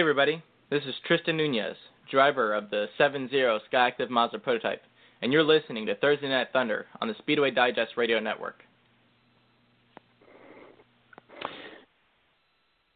[0.00, 1.76] Hey everybody, this is Tristan Nunez,
[2.10, 4.80] driver of the 7-0 Skyactiv Mazda prototype,
[5.20, 8.62] and you're listening to Thursday Night Thunder on the Speedway Digest Radio Network.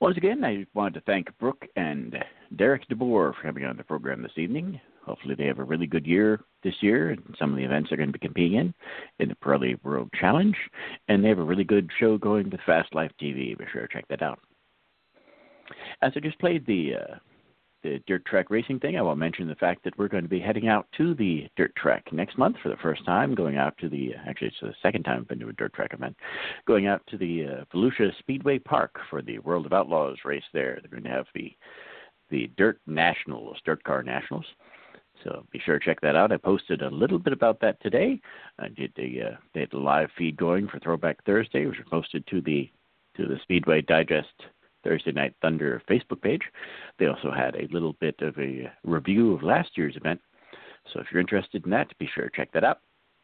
[0.01, 2.17] Once again, I wanted to thank Brooke and
[2.57, 4.81] Derek DeBoer for coming on the program this evening.
[5.05, 7.99] Hopefully, they have a really good year this year, and some of the events they're
[7.99, 8.75] going to be competing in
[9.19, 10.57] in the Pirelli World Challenge,
[11.09, 13.59] and they have a really good show going with Fast Life TV.
[13.59, 14.39] Be sure to check that out.
[16.03, 17.15] As I just played the uh,
[17.85, 20.41] the dirt track racing thing, I will mention the fact that we're going to be
[20.41, 23.35] heading out to the dirt track next month for the first time.
[23.35, 25.93] Going out to the actually it's the second time I've been to a dirt track
[25.93, 26.17] event.
[26.67, 30.81] Going out to the uh, Volusia Speedway Park for the World of Outlaws race there.
[30.81, 31.55] They're going to have the
[32.31, 34.47] the Dirt Nationals, Dirt Car Nationals.
[35.23, 36.33] So be sure to check that out.
[36.33, 38.21] I posted a little bit about that today.
[38.59, 41.87] I did the uh, they had a live feed going for Throwback Thursday, which was
[41.91, 42.71] posted to the
[43.17, 44.35] to the Speedway Digest
[44.85, 46.43] Thursday Night Thunder Facebook page.
[46.99, 50.21] They also had a little bit of a review of last year's event.
[50.93, 52.81] So if you're interested in that, be sure to check that out.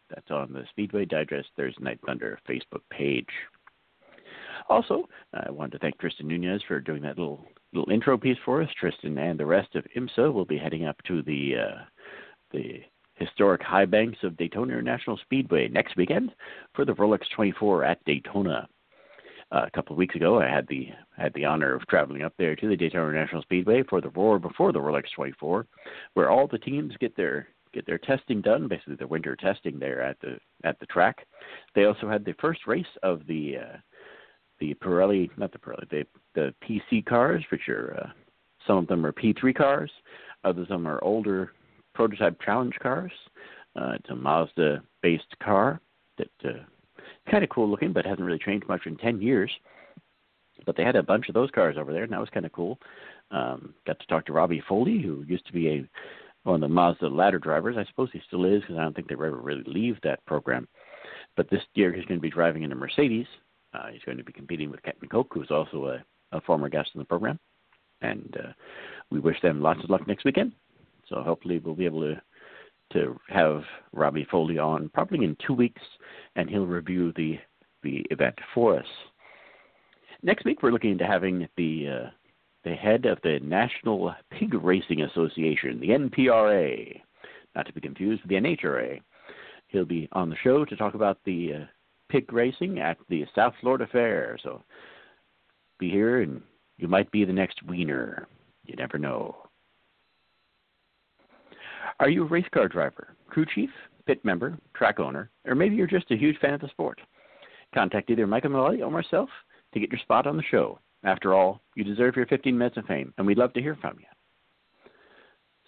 [0.08, 3.28] That's on the Speedway Digest Thursday Night Thunder Facebook page.
[4.68, 8.62] Also, I wanted to thank Tristan Nunez for doing that little little intro piece for
[8.62, 8.68] us.
[8.78, 11.84] Tristan and the rest of IMSA will be heading up to the uh,
[12.52, 12.82] the
[13.14, 16.32] historic high banks of Daytona International Speedway next weekend
[16.74, 18.68] for the Rolex 24 at Daytona.
[19.52, 22.34] Uh, a couple of weeks ago, I had the had the honor of traveling up
[22.38, 25.66] there to the Daytona International Speedway for the Roar before the Rolex 24,
[26.14, 30.02] where all the teams get their get their testing done, basically their winter testing there
[30.02, 31.26] at the at the track.
[31.74, 33.76] They also had the first race of the uh,
[34.60, 38.10] the Pirelli, not the Pirelli, the the PC cars, which are uh,
[38.66, 39.90] some of them are P3 cars,
[40.44, 41.52] others of them are older
[41.94, 43.12] prototype challenge cars.
[43.74, 45.80] Uh, it's a Mazda based car
[46.18, 46.62] that uh,
[47.30, 49.50] kind of cool looking, but hasn't really changed much in 10 years.
[50.66, 52.52] But they had a bunch of those cars over there, and that was kind of
[52.52, 52.78] cool.
[53.30, 55.88] Um, got to talk to Robbie Foley, who used to be a
[56.42, 57.76] one of the Mazda ladder drivers.
[57.78, 60.66] I suppose he still is because I don't think they ever really leave that program.
[61.36, 63.26] But this year he's going to be driving in a Mercedes.
[63.74, 66.90] Uh, he's going to be competing with Kenton Koch, who's also a, a former guest
[66.94, 67.38] in the program.
[68.00, 68.52] And uh,
[69.10, 70.52] we wish them lots of luck next weekend.
[71.08, 72.20] So hopefully we'll be able to
[72.92, 73.62] to have
[73.92, 75.82] Robbie Foley on probably in two weeks,
[76.36, 77.38] and he'll review the
[77.82, 78.86] the event for us.
[80.22, 82.10] Next week, we're looking into having the uh,
[82.64, 87.00] the head of the National Pig Racing Association, the NPRA,
[87.54, 89.00] not to be confused with the NHRA.
[89.68, 91.64] He'll be on the show to talk about the uh,
[92.10, 94.36] pig racing at the South Florida Fair.
[94.42, 94.62] So
[95.78, 96.42] be here, and
[96.76, 98.26] you might be the next wiener.
[98.66, 99.36] You never know.
[102.00, 103.68] Are you a race car driver, crew chief,
[104.06, 106.98] pit member, track owner, or maybe you're just a huge fan of the sport?
[107.74, 109.28] Contact either Mykkal Mullaley or myself
[109.74, 110.78] to get your spot on the show.
[111.04, 113.98] After all, you deserve your 15 minutes of fame, and we'd love to hear from
[113.98, 114.06] you.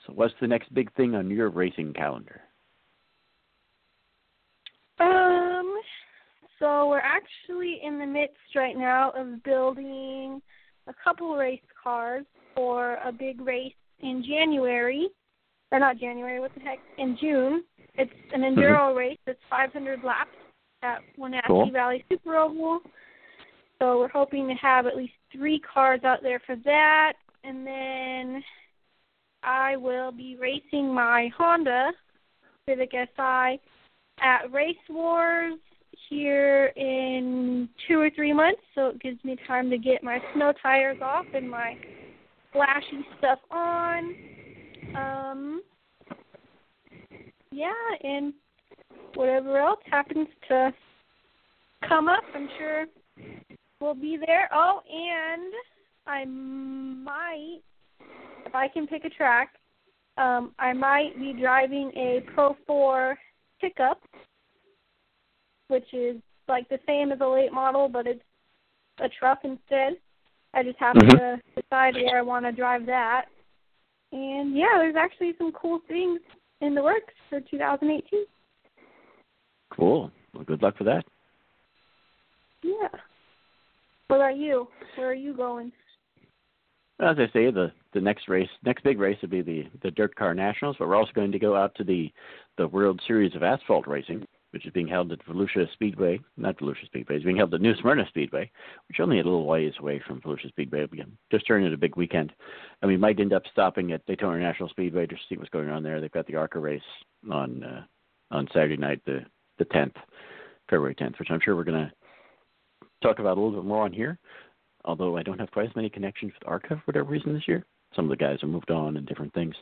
[0.07, 2.41] So, what's the next big thing on your racing calendar?
[5.01, 5.79] Um,
[6.59, 10.41] so we're actually in the midst right now of building
[10.87, 12.25] a couple race cars
[12.55, 15.09] for a big race in January
[15.73, 17.65] or not January, what the heck, in June.
[17.95, 18.61] It's an mm-hmm.
[18.61, 18.99] enduro mm-hmm.
[18.99, 19.19] race.
[19.27, 20.31] It's 500 laps
[20.83, 21.71] at Wenatchee cool.
[21.73, 22.81] Valley Super Oval.
[23.81, 27.15] So we're hoping to have at least three cars out there for that.
[27.43, 28.43] And then
[29.43, 31.91] I will be racing my Honda
[32.69, 33.61] Civic Si
[34.21, 35.59] at Race Wars
[36.09, 38.61] here in two or three months.
[38.75, 41.77] So it gives me time to get my snow tires off and my
[42.53, 44.15] flashy stuff on.
[44.95, 45.63] Um,
[47.51, 47.73] yeah,
[48.03, 48.33] and
[49.15, 50.73] whatever else happens to
[51.89, 52.87] come up, I'm sure
[53.81, 54.49] we'll be there.
[54.53, 55.53] Oh, and
[56.07, 57.61] I might,
[58.47, 59.55] if I can pick a track,
[60.17, 63.19] um, I might be driving a Pro 4
[63.61, 64.03] pickup,
[65.69, 66.17] which is
[66.49, 68.21] like the same as a late model, but it's
[69.01, 69.95] a truck instead.
[70.55, 71.11] I just have Mhm.
[71.19, 73.27] to decide where I want to drive that.
[74.13, 76.21] And yeah, there's actually some cool things
[76.61, 78.25] in the works for 2018.
[79.71, 80.11] Cool.
[80.35, 81.05] Well, good luck for that.
[82.63, 82.89] Yeah.
[84.09, 84.69] What about you?
[84.97, 85.73] Where are you going?
[87.01, 90.15] As I say, the the next race, next big race, would be the the Dirt
[90.15, 90.77] Car Nationals.
[90.79, 92.13] But we're also going to go out to the
[92.59, 96.21] the World Series of Asphalt Racing, which is being held at Volusia Speedway.
[96.37, 97.17] Not Volusia Speedway.
[97.17, 98.51] It's being held at New Smyrna Speedway,
[98.89, 100.87] which only a little ways away from Volusia Speedway.
[100.91, 102.33] We just turned it a big weekend,
[102.81, 105.83] and we might end up stopping at Daytona National Speedway to see what's going on
[105.83, 106.01] there.
[106.01, 106.83] They've got the ARCA race
[107.31, 107.83] on uh,
[108.31, 109.21] on Saturday night, the
[109.59, 109.97] the 10th,
[110.71, 111.93] February 10th, which I'm sure we're going to
[113.03, 114.19] talk about a little bit more on here
[114.85, 117.65] although I don't have quite as many connections with ARCA for whatever reason this year.
[117.95, 119.55] Some of the guys have moved on and different things,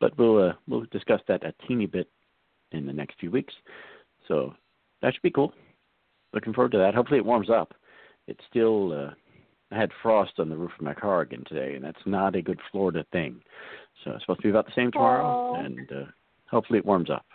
[0.00, 2.08] but we'll uh, we'll discuss that a teeny bit
[2.72, 3.54] in the next few weeks.
[4.30, 4.54] So
[5.02, 5.52] that should be cool.
[6.32, 6.94] Looking forward to that.
[6.94, 7.74] Hopefully it warms up.
[8.28, 9.10] It's still uh,
[9.72, 12.42] I had frost on the roof of my car again today, and that's not a
[12.42, 13.40] good Florida thing.
[14.04, 16.04] So it's supposed to be about the same tomorrow, and uh,
[16.48, 17.26] hopefully it warms up.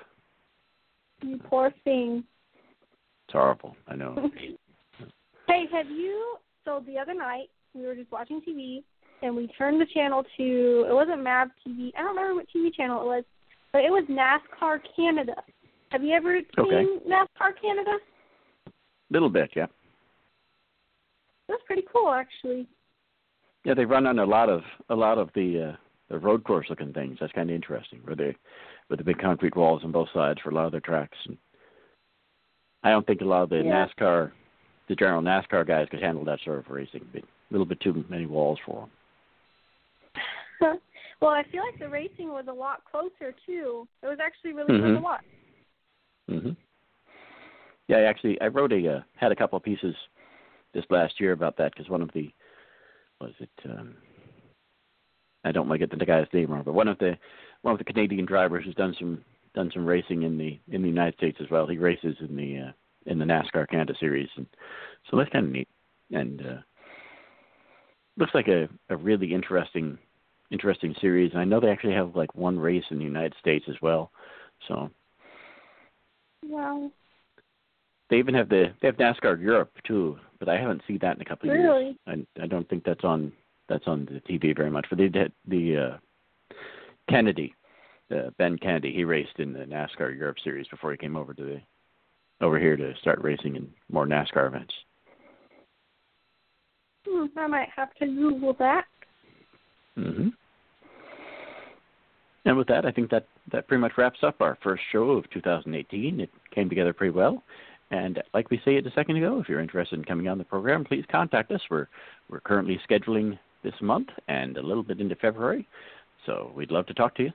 [1.22, 2.24] You poor thing.
[3.28, 3.76] It's horrible.
[3.88, 4.30] I know.
[5.48, 6.38] Hey, have you?
[6.66, 8.84] So the other night we were just watching TV
[9.22, 11.92] and we turned the channel to it wasn't Mav TV.
[11.96, 13.24] I don't remember what TV channel it was,
[13.72, 15.36] but it was NASCAR Canada.
[15.92, 16.86] Have you ever seen Okay.
[17.08, 17.98] NASCAR Canada?
[18.68, 18.72] A
[19.12, 19.68] little bit, yeah.
[21.48, 22.68] Was pretty cool actually.
[23.66, 25.76] Yeah, they run on a lot of a lot of the uh,
[26.10, 27.18] the road course looking things.
[27.20, 28.00] That's kind of interesting.
[28.04, 28.36] Where they
[28.90, 31.18] with the big concrete walls on both sides for a lot of their tracks.
[31.28, 31.38] And
[32.84, 33.88] I don't think a lot of the Yeah.
[33.88, 34.32] NASCAR,
[34.88, 37.08] the general NASCAR guys could handle that sort of racing.
[37.14, 38.88] But a little bit too many walls for
[40.62, 40.80] them.
[41.22, 43.88] well, I feel like the racing was a lot closer too.
[44.04, 44.96] It was actually really fun Mhm.
[44.96, 45.26] to watch.
[46.28, 46.52] Hmm
[47.88, 49.96] Yeah, I actually I wrote a uh, had a couple of pieces
[50.74, 52.32] this last year about that because one of the
[53.22, 53.96] was it um
[55.44, 57.18] I don't want to get the guy's name wrong, but one of the
[57.62, 59.24] one of the Canadian drivers who's done some
[59.54, 61.68] done some racing in the in the United States as well.
[61.68, 62.72] He races in the uh,
[63.06, 64.48] in the NASCAR Canada series, and
[65.10, 65.70] so that's kind of neat.
[66.12, 66.58] And uh,
[68.18, 69.98] looks like a a really interesting
[70.52, 71.32] interesting series.
[71.32, 74.12] And I know they actually have like one race in the United States as well.
[74.68, 74.90] So
[76.48, 76.92] Wow.
[78.10, 81.22] they even have the they have NASCAR Europe too, but I haven't seen that in
[81.22, 81.86] a couple of Really?
[81.86, 82.26] years.
[82.38, 83.32] I I don't think that's on
[83.68, 84.86] that's on the TV very much.
[84.90, 86.56] But they did the uh,
[87.10, 87.56] Kennedy,
[88.12, 88.94] uh, Ben Kennedy.
[88.94, 91.62] He raced in the NASCAR Europe series before he came over to the
[92.42, 94.74] over here to start racing in more NASCAR events.
[97.08, 98.86] Hmm, I might have to Google that.
[99.96, 100.30] hmm
[102.46, 105.30] And with that, I think that that pretty much wraps up our first show of
[105.32, 106.20] 2018.
[106.20, 107.44] It came together pretty well.
[107.92, 110.84] And like we said a second ago, if you're interested in coming on the program,
[110.84, 111.62] please contact us.
[111.70, 111.88] We're
[112.30, 115.68] we're currently scheduling this month and a little bit into February,
[116.26, 117.32] so we'd love to talk to you.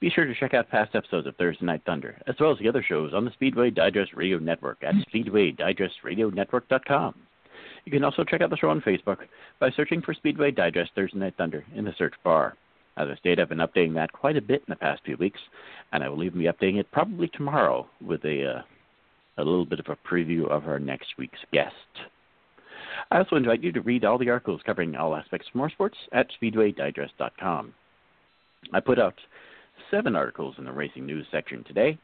[0.00, 2.68] Be sure to check out past episodes of Thursday Night Thunder, as well as the
[2.68, 7.14] other shows on the Speedway Digest Radio Network at speedwaydigestradionetwork.com.
[7.84, 9.18] You can also check out the show on Facebook
[9.58, 12.56] by searching for Speedway Digest Thursday Night Thunder in the search bar.
[13.00, 15.40] As I stated, I've been updating that quite a bit in the past few weeks,
[15.92, 18.62] and I will even be updating it probably tomorrow with a uh,
[19.38, 21.74] a little bit of a preview of our next week's guest.
[23.10, 26.26] I also invite you to read all the articles covering all aspects of motorsports at
[26.42, 27.72] SpeedwayDigest.com.
[28.74, 29.14] I put out
[29.90, 31.98] seven articles in the racing news section today,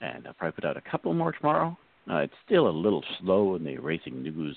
[0.00, 1.76] and I'll probably put out a couple more tomorrow.
[2.08, 4.56] Uh, it's still a little slow in the racing news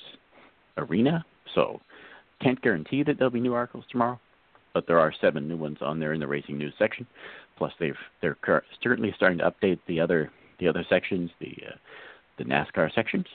[0.77, 1.25] arena,
[1.55, 1.81] so
[2.39, 4.19] can't guarantee that there'll be new articles tomorrow.
[4.73, 7.05] But there are seven new ones on there in the racing news section.
[7.57, 8.37] Plus, they've they're
[8.81, 11.75] certainly starting to update the other the other sections, the uh,
[12.37, 13.25] the NASCAR sections.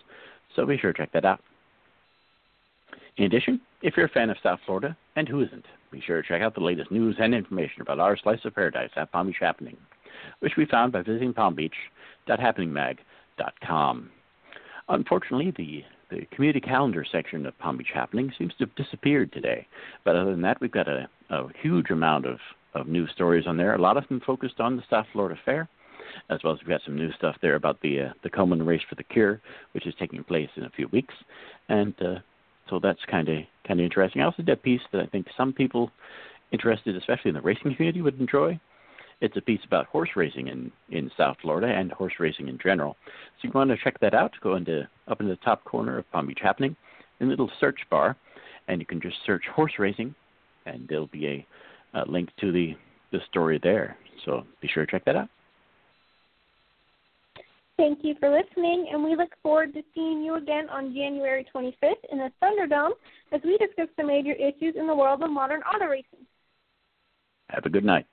[0.55, 1.41] So be sure to check that out.
[3.19, 6.29] In addition, if you're a fan of South Florida, and who isn't, be sure to
[6.29, 9.37] check out the latest news and information about our slice of paradise at Palm Beach
[9.41, 9.77] Happening,
[10.41, 14.11] which we found by visiting palmbeach.happeningmag.com.
[14.89, 19.67] Unfortunately, the the community calendar section of Palm Beach Happening seems to have disappeared today.
[20.05, 22.39] But other than that, we've got a, a huge amount of,
[22.75, 23.75] of news stories on there.
[23.75, 25.69] A lot of them focused on the South Florida Fair,
[26.31, 28.83] as well as we've got some new stuff there about the uh, the Komen Race
[28.89, 29.41] for the Cure,
[29.73, 31.15] which is taking place in a few weeks,
[31.69, 32.17] and uh,
[32.71, 34.23] so that's kind of kind of interesting.
[34.23, 35.91] I also did a piece that I think some people
[36.53, 38.59] interested, especially in the racing community, would enjoy.
[39.21, 42.97] It's a piece about horse racing in, in South Florida and horse racing in general.
[43.07, 46.11] So you want to check that out, go into up in the top corner of
[46.13, 46.77] Palm Beach Happening,
[47.21, 48.17] in the little search bar,
[48.69, 50.15] and you can just search horse racing,
[50.67, 51.47] and there'll be a,
[51.95, 52.75] a link to the
[53.13, 53.97] the story there.
[54.25, 55.29] So be sure to check that out.
[57.77, 61.95] Thank you for listening, and we look forward to seeing you again on January 25th
[62.11, 62.93] in the Thunderdome
[63.33, 66.27] as we discuss the major issues in the world of modern auto racing.
[67.51, 68.07] Have a good night.